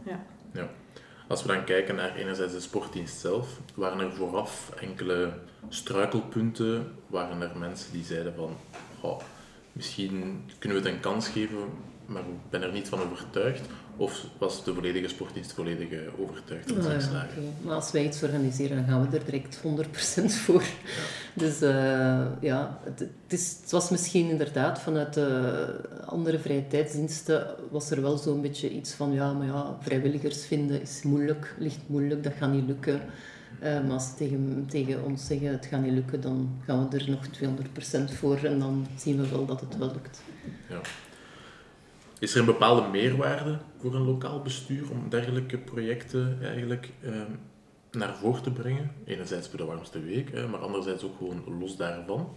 [0.02, 0.20] Ja.
[0.52, 0.68] ja.
[1.28, 5.32] Als we dan kijken naar enerzijds de sportdienst zelf, waren er vooraf enkele
[5.68, 6.92] struikelpunten?
[7.07, 8.57] Waren er mensen die zeiden van...
[9.00, 9.20] Oh,
[9.72, 11.59] misschien kunnen we het een kans geven,
[12.07, 13.61] maar ik ben er niet van overtuigd.
[13.98, 17.42] Of was de volledige sportdienst volledig eh, overtuigd van zijn slagen?
[17.42, 17.52] Okay.
[17.61, 19.61] Maar als wij iets organiseren, dan gaan we er direct
[20.22, 20.62] 100% voor.
[21.35, 27.46] Dus uh, ja, het, het, is, het, was misschien inderdaad vanuit de andere vrije tijdsdiensten
[27.70, 31.81] was er wel zo'n beetje iets van ja, maar ja, vrijwilligers vinden is moeilijk, ligt
[31.87, 33.00] moeilijk, dat gaat niet lukken.
[33.62, 36.98] Uh, maar als ze tegen, tegen ons zeggen het gaat niet lukken, dan gaan we
[36.98, 37.26] er nog
[38.10, 40.22] 200% voor en dan zien we wel dat het wel lukt.
[40.68, 40.80] Ja.
[42.18, 47.22] Is er een bepaalde meerwaarde voor een lokaal bestuur om dergelijke projecten eigenlijk uh,
[47.90, 48.90] naar voren te brengen?
[49.04, 52.28] Enerzijds voor de warmste week, maar anderzijds ook gewoon los daarvan.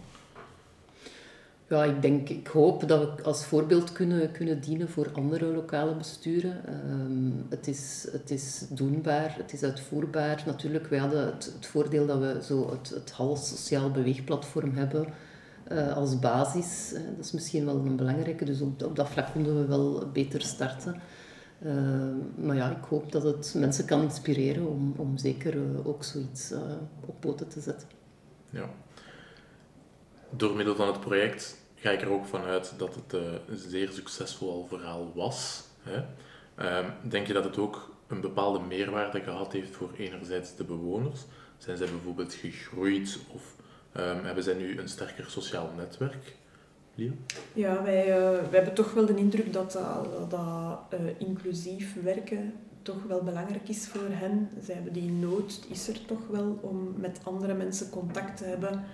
[1.72, 5.94] Ja, ik denk, ik hoop dat we als voorbeeld kunnen, kunnen dienen voor andere lokale
[5.94, 6.56] besturen.
[6.90, 10.42] Um, het, is, het is doenbaar, het is uitvoerbaar.
[10.46, 15.06] Natuurlijk, wij hadden het, het voordeel dat we zo het, het Hals Sociaal Beweegplatform hebben
[15.72, 16.92] uh, als basis.
[16.92, 20.42] Uh, dat is misschien wel een belangrijke, dus op, dat vlak konden we wel beter
[20.42, 21.00] starten.
[21.62, 21.72] Uh,
[22.36, 26.52] maar ja, ik hoop dat het mensen kan inspireren om, om zeker ook zoiets
[27.06, 27.88] op poten te zetten.
[28.50, 28.70] Ja.
[30.30, 33.90] Door middel van het project ga ik er ook vanuit dat het uh, een zeer
[33.90, 35.62] succesvol verhaal was.
[35.82, 35.96] Hè?
[36.78, 41.20] Um, denk je dat het ook een bepaalde meerwaarde gehad heeft voor enerzijds de bewoners?
[41.58, 43.56] Zijn zij bijvoorbeeld gegroeid of
[43.96, 46.36] um, hebben zij nu een sterker sociaal netwerk?
[46.94, 47.12] Lia?
[47.52, 53.02] Ja, wij, wij hebben toch wel de indruk dat dat, dat uh, inclusief werken toch
[53.02, 54.50] wel belangrijk is voor hen.
[54.60, 58.84] Zij hebben die nood, is er toch wel, om met andere mensen contact te hebben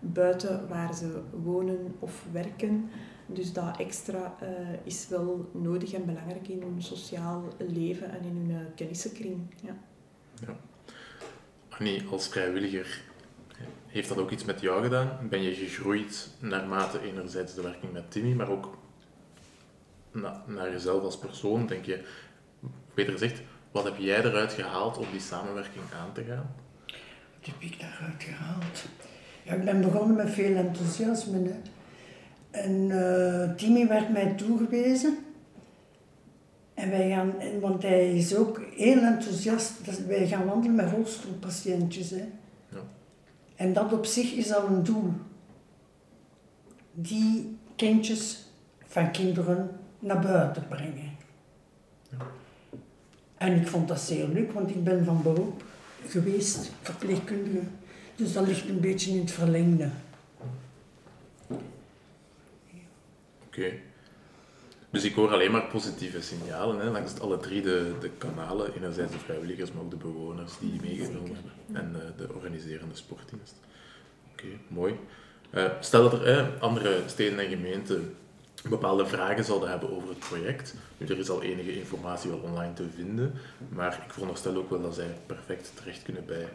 [0.00, 2.90] buiten waar ze wonen of werken.
[3.26, 4.48] Dus dat extra uh,
[4.84, 9.54] is wel nodig en belangrijk in hun sociaal leven en in hun uh, kennissenkring.
[9.62, 9.76] Ja.
[10.46, 10.56] ja.
[11.68, 13.02] Annie, als vrijwilliger,
[13.86, 15.28] heeft dat ook iets met jou gedaan?
[15.28, 18.78] Ben je gegroeid naarmate enerzijds de werking met Timmy, maar ook
[20.12, 21.66] na, naar jezelf als persoon?
[21.66, 22.04] Denk je,
[22.94, 26.54] beter gezegd, wat heb jij eruit gehaald om die samenwerking aan te gaan?
[27.38, 28.84] Wat heb ik daaruit gehaald?
[29.48, 31.38] Ja, ik ben begonnen met veel enthousiasme.
[31.38, 31.54] Hè.
[32.50, 35.18] En eh, Timmy werd mij toegewezen.
[36.74, 39.72] En wij gaan, want hij is ook heel enthousiast.
[40.06, 42.10] wij gaan wandelen met rolstoelpatiëntjes.
[42.10, 42.28] Hè.
[42.68, 42.78] Ja.
[43.56, 45.12] En dat op zich is al een doel.
[46.92, 48.46] Die kindjes
[48.86, 51.16] van kinderen naar buiten brengen.
[53.36, 55.62] En ik vond dat zeer leuk, want ik ben van beroep
[56.06, 57.60] geweest verpleegkundige.
[58.18, 59.90] Dus dat ligt een beetje in het verlengde.
[63.46, 63.72] Oké.
[64.90, 68.74] Dus ik hoor alleen maar positieve signalen hè, langs alle drie de, de kanalen.
[68.74, 71.52] Enerzijds de vrijwilligers, maar ook de bewoners die meegenomen hebben.
[71.72, 73.54] En eh, de organiserende sportdienst.
[74.32, 74.94] Oké, mooi.
[75.50, 78.14] Eh, stel dat er andere steden en gemeenten
[78.68, 80.74] bepaalde vragen zouden hebben over het project.
[80.96, 83.34] Nu, er is al enige informatie wel online te vinden,
[83.68, 86.48] maar ik veronderstel ook wel dat zij perfect terecht kunnen bij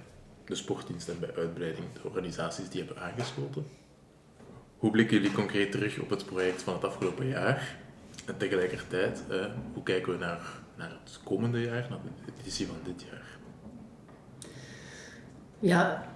[0.45, 3.65] de sportdienst en bij uitbreiding de organisaties die hebben aangesloten.
[4.77, 7.77] Hoe blikken jullie concreet terug op het project van het afgelopen jaar?
[8.25, 10.41] En tegelijkertijd, eh, hoe kijken we naar,
[10.77, 13.37] naar het komende jaar, naar de editie van dit jaar?
[15.59, 16.07] Ja,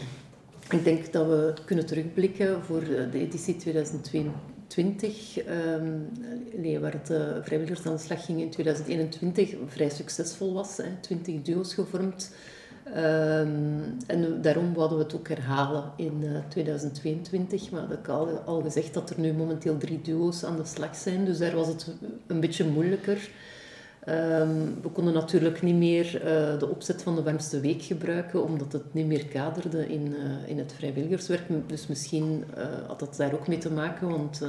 [0.76, 7.96] ik denk dat we kunnen terugblikken voor de editie 2022, ehm, waar het eh, aan
[7.96, 10.76] de slag ging in 2021, vrij succesvol was.
[10.76, 12.34] Hè, 20 duo's gevormd.
[12.94, 17.70] Ehm, en daarom wouden we het ook herhalen in eh, 2022.
[17.70, 21.24] Maar ik al, al gezegd dat er nu momenteel drie duo's aan de slag zijn.
[21.24, 21.86] Dus daar was het
[22.26, 23.28] een beetje moeilijker.
[24.04, 24.48] Ehm,
[24.82, 28.94] we konden natuurlijk niet meer eh, de opzet van de warmste week gebruiken, omdat het
[28.94, 31.42] niet meer kaderde in, eh, in het vrijwilligerswerk.
[31.66, 32.44] Dus misschien
[32.86, 34.42] had dat daar ook mee te maken, want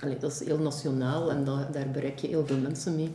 [0.00, 3.10] allee, dat is heel nationaal en da- daar bereik je heel veel mensen mee.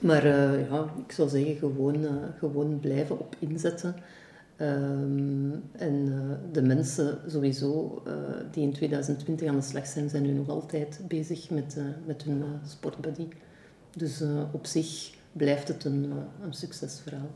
[0.00, 3.94] Maar eh, ja, ik zou zeggen, gewoon, eh, gewoon blijven op inzetten.
[4.56, 8.12] Ehm, en eh, de mensen sowieso eh,
[8.50, 12.22] die in 2020 aan de slag zijn, zijn nu nog altijd bezig met, eh, met
[12.22, 13.28] hun eh, sportbuddy.
[13.96, 17.30] Dus eh, op zich blijft het een, een succesverhaal.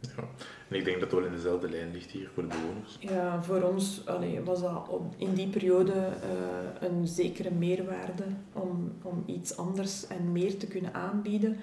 [0.00, 0.24] Ja.
[0.68, 2.96] En ik denk dat het wel in dezelfde lijn ligt hier voor de bewoners.
[3.00, 8.92] Ja, voor ons allee, was dat op, in die periode eh, een zekere meerwaarde om,
[9.02, 11.56] om iets anders en meer te kunnen aanbieden.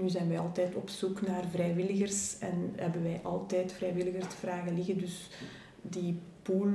[0.00, 4.74] Nu zijn wij altijd op zoek naar vrijwilligers en hebben wij altijd vrijwilligers te vragen
[4.74, 4.98] liggen.
[4.98, 5.30] Dus
[5.82, 6.68] die pool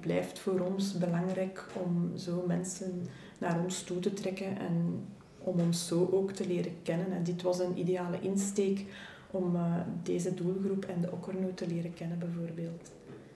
[0.00, 3.06] blijft voor ons belangrijk om zo mensen
[3.38, 5.06] naar ons toe te trekken en
[5.38, 7.12] om ons zo ook te leren kennen.
[7.12, 8.84] En dit was een ideale insteek
[9.30, 12.90] om eh, deze doelgroep en de Okkernoot te leren kennen bijvoorbeeld.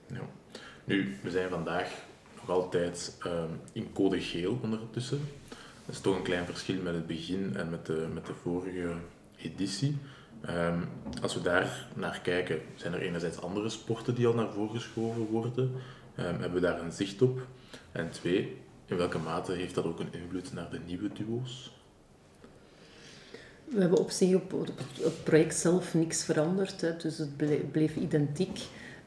[0.07, 0.29] Ja.
[0.83, 5.19] Nu, we zijn vandaag nog altijd ehm, in code geel ondertussen.
[5.85, 8.93] Dat is toch een klein verschil met het begin en met de, met de vorige
[9.37, 9.97] editie.
[10.41, 10.79] Ehm,
[11.21, 15.25] als we daar naar kijken, zijn er enerzijds andere sporten die al naar voren geschoven
[15.25, 15.71] worden.
[16.15, 17.47] Ehm, hebben we daar een zicht op?
[17.91, 21.71] En twee, in welke mate heeft dat ook een invloed naar de nieuwe duo's?
[23.65, 24.51] We hebben op zich op,
[25.01, 28.59] het, project zelf niks veranderd, hè, dus het ble- bleef identiek.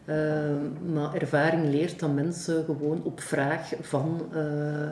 [0.05, 4.89] Ehm, maar ervaring leert dat mensen gewoon op vraag van eh,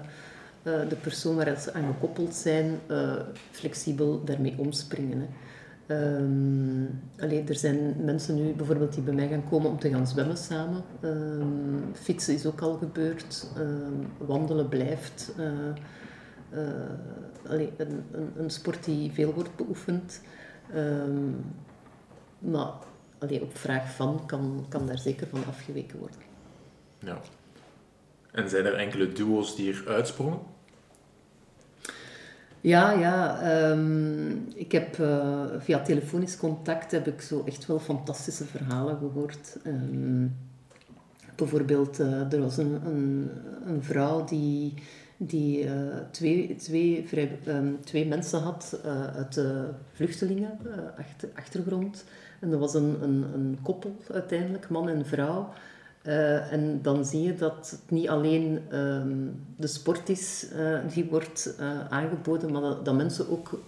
[0.65, 3.17] de persoon waar ze aan gekoppeld zijn, eh,
[3.51, 5.21] flexibel daarmee omspringen.
[5.21, 5.27] Hè.
[5.87, 10.37] Ehm, er zijn mensen nu bijvoorbeeld die bij mij gaan komen om te gaan zwemmen
[10.37, 10.83] samen.
[11.01, 13.51] Ehm, fietsen is ook al gebeurd.
[13.57, 15.33] Ehm, wandelen blijft.
[15.37, 15.69] eh,
[16.51, 16.91] eh,
[17.49, 20.21] allee, een, een, een sport die veel wordt beoefend.
[22.39, 22.73] Maar
[23.19, 26.19] allee, op vraag van kan, kan daar zeker van afgeweken worden.
[26.99, 27.21] Ja.
[28.33, 30.39] En zijn er enkele duo's die er uitsprongen?
[32.65, 33.41] Ja, ja.
[33.41, 39.57] ehm, ik heb eh, via telefonisch contact heb ik zo echt wel fantastische verhalen gehoord.
[39.65, 40.27] Ehm,
[41.37, 43.31] bijvoorbeeld, eh, er was een, een,
[43.67, 44.75] een vrouw die,
[45.17, 47.07] die eh, twee, twee,
[47.45, 48.81] ehm, twee mensen had
[49.17, 50.59] uit de vluchtelingen,
[50.99, 52.05] achter, achtergrond.
[52.41, 55.53] En dat was een, een, een koppel uiteindelijk, man en vrouw.
[56.05, 61.05] Eh, en dan zie je dat het niet alleen ehm, de sport is eh, die
[61.05, 63.61] wordt eh, aangeboden, maar dat, mensen ook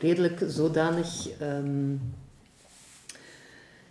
[0.00, 1.94] redelijk zodanig ehm,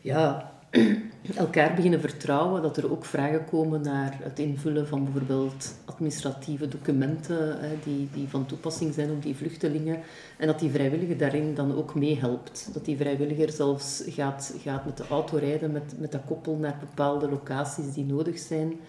[0.02, 0.53] ja,
[1.36, 7.60] elkaar beginnen vertrouwen, dat er ook vragen komen naar het invullen van bijvoorbeeld administratieve documenten
[7.60, 10.00] hè, die, die van toepassing zijn op die vluchtelingen.
[10.38, 12.70] En dat die vrijwilliger daarin dan ook meehelpt.
[12.74, 16.78] Dat die vrijwilliger zelfs gaat, gaat met de auto rijden met, met dat koppel naar
[16.80, 18.80] bepaalde locaties die nodig zijn.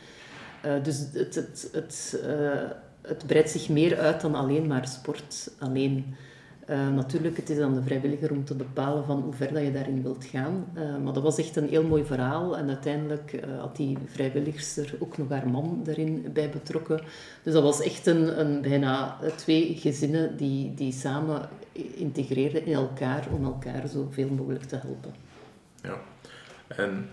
[0.62, 2.70] Eh, dus het, het, het, eh,
[3.02, 6.14] het breidt zich meer uit dan alleen maar sport alleen.
[6.70, 9.72] Uh, natuurlijk, het is aan de vrijwilliger om te bepalen van hoe ver dat je
[9.72, 10.72] daarin wilt gaan.
[10.74, 12.56] Uh, maar dat was echt een heel mooi verhaal.
[12.56, 17.00] En uiteindelijk uh, had die vrijwilligster ook nog haar man erin bij betrokken.
[17.42, 21.48] Dus dat was echt een, een bijna twee gezinnen die, die samen
[21.94, 25.14] integreerden in elkaar om elkaar zoveel mogelijk te helpen.
[25.82, 26.00] Ja,
[26.68, 27.08] en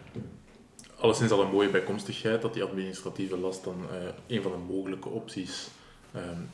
[0.96, 3.76] alleszins al een mooie bijkomstigheid dat die administratieve last dan
[4.28, 5.68] een van de mogelijke opties
[6.16, 6.50] um,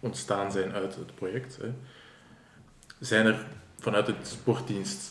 [0.00, 1.56] ontstaan zijn uit het project.
[1.60, 1.68] Hè
[3.02, 3.46] zijn er
[3.78, 5.10] vanuit het sportdienst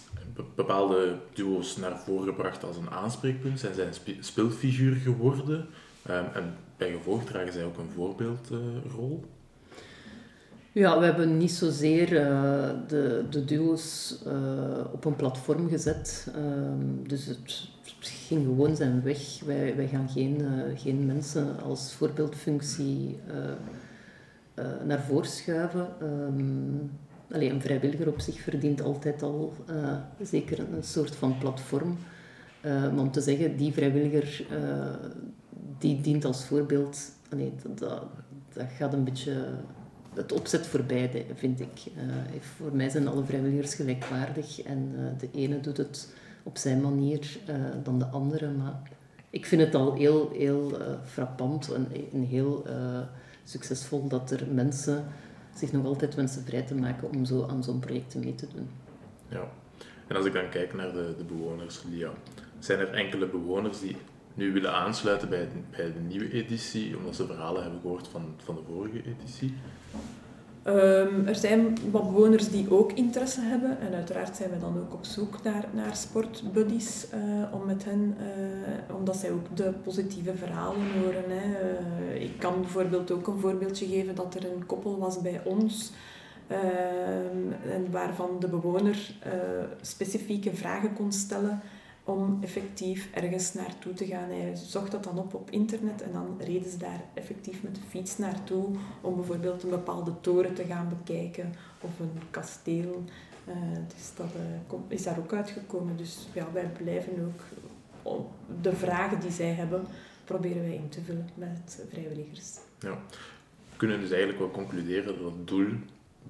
[0.56, 3.60] bepaalde duo's naar voren gebracht als een aanspreekpunt?
[3.60, 5.68] Zijn zij een speelfiguur geworden?
[6.10, 9.24] Um, en bij gevolg dragen zij ook een voorbeeldrol?
[10.72, 14.34] ja, we hebben niet zozeer uh, de, de duo's uh,
[14.92, 16.28] op een platform gezet.
[16.36, 17.70] Um, dus het,
[18.00, 19.39] ging gewoon zijn weg.
[19.46, 23.20] Wij, wij gaan geen, uh, geen mensen als voorbeeldfunctie
[24.86, 25.88] naar voren schuiven.
[26.02, 26.92] Um,
[27.34, 31.97] Allee, een vrijwilliger op zich verdient altijd al uh, zeker een soort van platform.
[32.65, 34.93] Uh, maar om te zeggen, die vrijwilliger uh,
[35.77, 36.99] die dient als voorbeeld,
[37.32, 38.03] allee, dat, dat,
[38.53, 39.45] dat, gaat een beetje
[40.13, 41.82] het opzet voorbij, vind ik.
[42.39, 46.13] voor mij zijn alle vrijwilligers gelijkwaardig en de ene doet het
[46.43, 47.38] op zijn manier
[47.84, 48.51] dan de andere.
[48.51, 48.82] Maar
[49.29, 52.65] ik vind het al heel, heel frappant en, en heel
[53.43, 55.05] succesvol dat er mensen
[55.54, 58.70] zich nog altijd wensen vrij te maken om zo aan zo'n project mee te doen.
[59.28, 59.52] Ja,
[60.08, 62.12] en als ik dan kijk naar de, de bewoners, Lia,
[62.60, 63.95] zijn er enkele bewoners die
[64.34, 68.56] nu willen aansluiten bij, bij de nieuwe editie, omdat ze verhalen hebben gehoord van, van
[68.56, 69.54] de vorige editie?
[70.68, 74.93] Um, er zijn wat bewoners die ook interesse hebben en uiteraard zijn we dan ook
[74.93, 80.36] op zoek naar, naar sportbuddies uh, om met hen, uh, omdat zij ook de positieve
[80.36, 81.24] verhalen horen.
[81.28, 81.59] Hè.
[82.14, 85.91] Uh, ik kan bijvoorbeeld ook een voorbeeldje geven dat er een koppel was bij ons
[86.47, 89.16] ehm, en waarvan de bewoner
[89.82, 91.62] specifieke vragen kon stellen
[92.04, 94.30] om effectief ergens naartoe te gaan.
[94.30, 97.82] Hij zocht dat dan op op internet en dan reden ze daar effectief met de
[97.89, 98.66] fiets naartoe
[99.02, 103.04] om bijvoorbeeld een bepaalde toren te gaan bekijken of een kasteel.
[103.47, 103.56] Uh,
[103.95, 104.28] dus dat
[104.72, 105.97] uh, is daar ook uitgekomen.
[105.97, 107.34] Dus ja, wij blijven
[108.04, 108.22] ook
[108.62, 109.86] de vragen die zij hebben,
[110.26, 112.58] proberen wij in te vullen met vrijwilligers.
[112.80, 112.97] Ja.
[113.72, 115.70] We kunnen dus eigenlijk wel concluderen dat het doel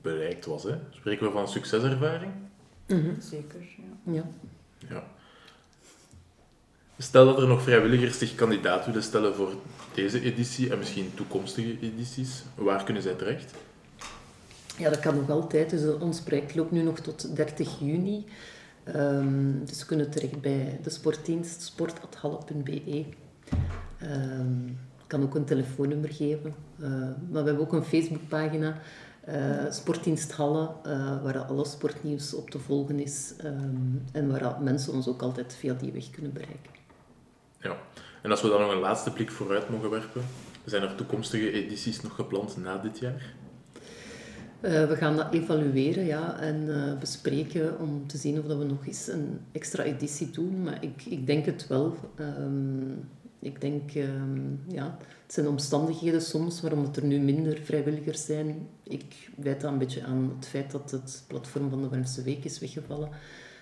[0.01, 0.63] bereikt was.
[0.63, 0.76] Hè?
[0.89, 2.32] Spreken we van een succeservaring?
[2.88, 3.22] Mm -hmm.
[3.22, 3.61] Zeker,
[4.03, 4.13] ja.
[4.13, 4.26] ja.
[4.89, 5.03] ja.
[7.01, 9.53] Stel dat er nog vrijwilligers zich kandidaat willen stellen voor
[9.93, 13.53] deze editie en misschien toekomstige edities, waar kunnen zij terecht?
[14.77, 15.69] Ja, dat kan nog altijd.
[15.69, 18.25] Dus ons project loopt nu nog tot 30 juni.
[18.95, 23.05] Um, dus ze kunnen terecht bij de sportdienst sport.halle.be.
[24.03, 26.53] Um, ik kan ook een telefoonnummer geven.
[26.79, 26.89] Uh,
[27.29, 28.77] maar we hebben ook een Facebookpagina,
[29.29, 29.35] uh,
[29.69, 30.69] Sportdienst Halle,
[31.23, 33.33] waar alle sportnieuws op te volgen is.
[33.43, 36.80] Um, en waar mensen ons ook altijd via die weg kunnen bereiken.
[37.62, 37.78] Ja,
[38.22, 40.22] en als we dan nog een laatste blik vooruit mogen werpen,
[40.66, 43.34] zijn er toekomstige edities nog gepland na dit jaar?
[44.62, 48.64] Uh, we gaan dat evalueren ja, en uh, bespreken om te zien of dat we
[48.64, 50.64] nog eens een extra editie doen.
[50.64, 51.97] Maar ik, ik denk het wel.
[52.20, 53.09] Um,
[53.39, 58.68] ik denk, um, ja, het zijn omstandigheden soms waarom er nu minder vrijwilligers zijn.
[58.84, 62.45] Ik wijt dat een beetje aan het feit dat het platform van de Wense Week
[62.45, 63.09] is weggevallen.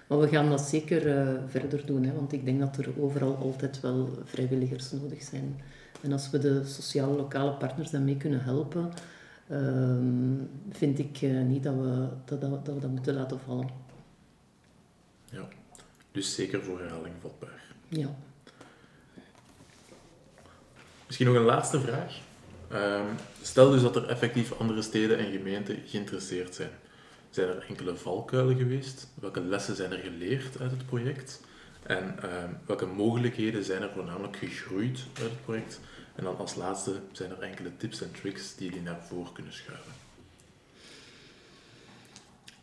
[0.10, 3.36] Maar we gaan dat zeker uh, verder doen, hè, want ik denk dat er overal
[3.36, 5.62] altijd wel vrijwilligers nodig zijn.
[6.02, 8.92] En als we de sociale lokale partners daarmee kunnen helpen,
[9.52, 13.70] uh, vind ik uh, niet dat we dat, dat, dat we dat moeten laten vallen.
[15.26, 15.48] Ja,
[16.12, 17.64] dus zeker voor herhaling vatbaar.
[17.88, 18.16] Ja.
[21.06, 22.20] Misschien nog een laatste vraag.
[22.72, 23.02] Uh,
[23.42, 26.72] stel dus dat er effectief andere steden en gemeenten geïnteresseerd zijn.
[27.30, 29.08] Zijn er enkele valkuilen geweest?
[29.14, 31.42] Welke lessen zijn er geleerd uit het project?
[31.84, 32.32] En uh,
[32.66, 35.80] welke mogelijkheden zijn er voornamelijk gegroeid uit het project?
[36.16, 39.54] En dan als laatste zijn er enkele tips en tricks die jullie naar voren kunnen
[39.54, 39.92] schuiven.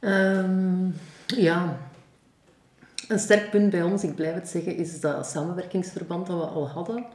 [0.01, 0.95] Um,
[1.27, 1.79] ja,
[3.09, 6.69] een sterk punt bij ons, ik blijf het zeggen, is dat samenwerkingsverband dat we al
[6.69, 7.07] hadden.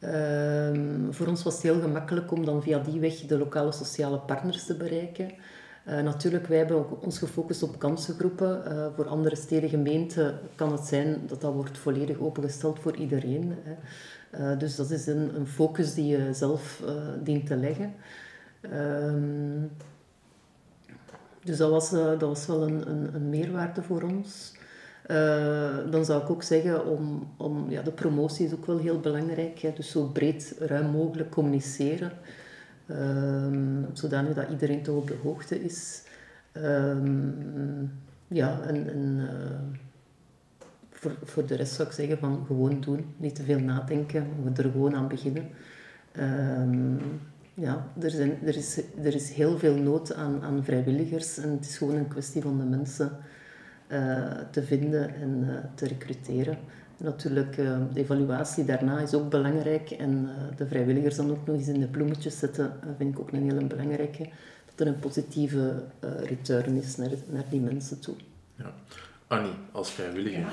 [0.00, 4.18] Um, voor ons was het heel gemakkelijk om dan via die weg de lokale sociale
[4.18, 5.30] partners te bereiken.
[5.90, 8.62] Uh, natuurlijk, wij hebben ons gefocust op kansengroepen.
[8.66, 13.54] Uh, voor andere steden, gemeenten kan het zijn dat dat wordt volledig opengesteld voor iedereen.
[13.62, 13.74] Hè.
[14.52, 16.82] Uh, dus dat is een, een, focus die je zelf
[17.22, 17.94] dient te leggen.
[18.72, 19.70] Um,
[21.44, 24.54] dus dat was, dat was wel een, een, een meerwaarde voor ons.
[25.90, 29.58] dan zou ik ook zeggen, om, om, ja, de promotie is ook wel heel belangrijk.
[29.58, 29.72] Hè.
[29.72, 32.12] Dus zo breed, ruim mogelijk communiceren.
[32.90, 36.02] Um, zodanig dat iedereen toch op de hoogte is.
[36.52, 37.84] Ehm,
[38.28, 39.88] ja, en, eh,
[40.90, 44.62] voor, voor de rest zou ik zeggen van gewoon doen, niet te veel nadenken, we
[44.62, 45.48] er gewoon aan beginnen.
[46.12, 46.96] Ehm,
[47.54, 51.64] ja, er, zijn, er, is, er is heel veel nood aan, aan vrijwilligers en het
[51.64, 53.10] is gewoon een kwestie van de mensen
[53.86, 56.58] eh, te vinden en eh, te recruteren.
[57.02, 61.68] Natuurlijk, uh, de evaluatie daarna is ook belangrijk en de vrijwilligers dan ook nog eens
[61.68, 64.28] in de bloemetjes zetten, vind ik ook een hele belangrijke.
[64.66, 68.14] Dat er een positieve return is naar, naar die mensen toe.
[68.56, 68.72] Ja.
[69.26, 70.44] Annie, als vrijwilliger,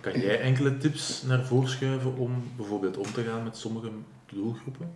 [0.00, 3.90] kan jij enkele tips naar voren schuiven om bijvoorbeeld om te gaan met sommige
[4.26, 4.86] doelgroepen?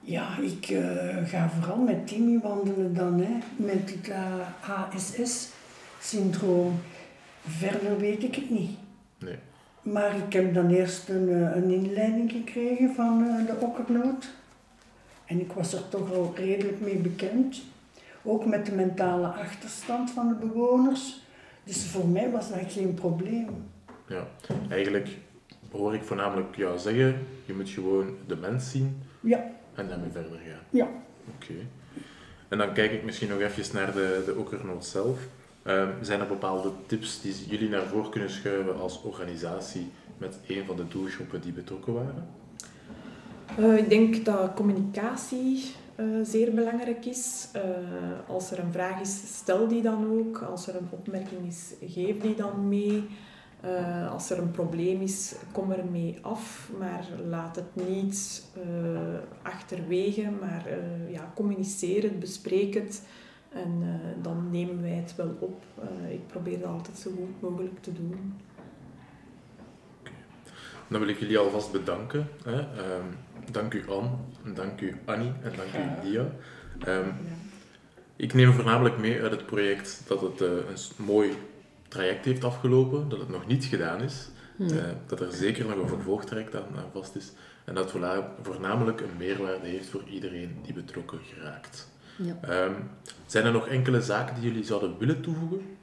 [0.00, 6.80] Ja, ik uh, ga vooral met Timmy wandelen dan, hè, met het uh, HSS-syndroom.
[7.46, 8.70] Verder weet ik het niet.
[9.24, 9.36] Nee.
[9.82, 14.28] Maar ik heb dan eerst een, uh, een inleiding gekregen van uh, de okkernoot.
[15.26, 17.62] En ik was er toch al redelijk mee bekend.
[18.22, 21.20] Ook met de mentale achterstand van de bewoners.
[21.64, 23.48] Dus voor mij was dat geen probleem.
[24.06, 24.26] Ja,
[24.68, 25.08] eigenlijk
[25.70, 29.50] hoor ik voornamelijk jou zeggen, je moet gewoon de mens zien ja.
[29.74, 30.60] en daarmee verder gaan.
[30.70, 30.88] Ja.
[31.34, 31.54] Oké.
[32.48, 35.18] En dan kijk ik misschien nog even naar de, de okkernoot zelf.
[35.66, 40.64] Uh, zijn er bepaalde tips die jullie naar voren kunnen schuiven als organisatie met een
[40.66, 42.28] van de doelgroepen die betrokken waren?
[43.58, 47.48] Uh, ik denk dat communicatie uh, zeer belangrijk is.
[47.56, 47.62] Uh,
[48.28, 50.42] als er een vraag is, stel die dan ook.
[50.42, 53.04] Als er een opmerking is, geef die dan mee.
[54.10, 58.44] Als er een probleem is, kom er mee af, maar laat het niet
[59.42, 60.66] achterwege, maar
[61.10, 63.02] ja, communiceer het, bespreek het
[63.52, 65.64] en dan nemen wij het wel op.
[66.10, 68.34] ik probeer dat altijd zo goed mogelijk te doen.
[70.00, 70.14] Okay.
[70.88, 72.28] Dan wil ik jullie alvast bedanken.
[72.44, 72.58] Hè.
[72.58, 73.16] Um,
[73.50, 74.10] dank u Anne,
[74.54, 76.26] dank u Annie en dank u Lia.
[76.88, 77.14] Um,
[78.16, 81.32] ik neem voornamelijk mee uit het project dat het uh, een mooi
[81.88, 84.68] traject heeft afgelopen, dat het nog niet gedaan is, hmm.
[84.68, 87.32] uh, dat er zeker nog een vervolgtraject aan, aan vast is
[87.64, 91.88] en dat het voornamelijk een meerwaarde heeft voor iedereen die betrokken geraakt.
[92.22, 92.64] Ja.
[92.64, 92.90] Um,
[93.26, 95.76] zijn er nog enkele zaken die jullie zouden willen toevoegen?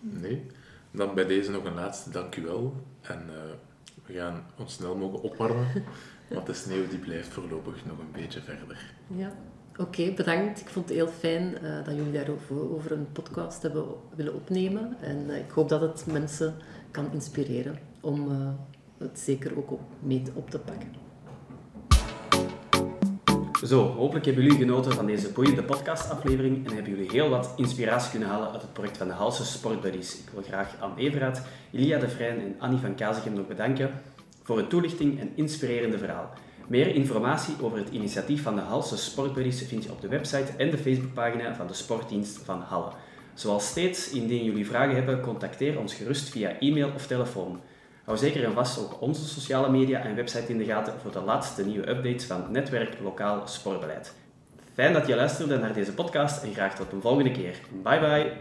[0.00, 0.46] Nee?
[0.90, 2.74] Dan bij deze nog een laatste dank u wel.
[3.00, 3.34] En uh,
[4.06, 5.66] we gaan ons snel mogen opwarmen,
[6.28, 8.94] want de sneeuw die blijft voorlopig nog een beetje verder.
[9.06, 9.32] Ja,
[9.76, 10.60] oké, bedankt.
[10.60, 13.84] Ik vond het heel fijn uh, dat jullie daarover over een podcast hebben
[14.14, 14.96] willen opnemen.
[15.00, 16.54] En uh, ik hoop dat het mensen
[16.90, 18.28] kan inspireren om
[18.98, 21.09] het zeker ook op, mee op te pakken.
[23.66, 28.10] Zo, hopelijk hebben jullie genoten van deze boeiende podcastaflevering en hebben jullie heel wat inspiratie
[28.10, 30.18] kunnen halen uit het project van de Halse Sportbuddies.
[30.18, 31.40] Ik wil graag Anne Everaert,
[31.70, 33.90] Ilia de Vrijn en Annie van Kazegem nog bedanken
[34.42, 36.30] voor een toelichting en inspirerende verhaal.
[36.68, 40.70] Meer informatie over het initiatief van de Halse Sportbuddies vind je op de website en
[40.70, 42.92] de Facebookpagina van de Sportdienst van Halle.
[43.34, 47.60] Zoals steeds, indien jullie vragen hebben, contacteer ons gerust via e-mail of telefoon.
[48.10, 51.20] Hou zeker en vast ook onze sociale media en website in de gaten voor de
[51.20, 54.14] laatste nieuwe updates van het Netwerk Lokaal Sportbeleid.
[54.74, 57.60] Fijn dat je luisterde naar deze podcast en graag tot een volgende keer.
[57.82, 58.32] Bye bye!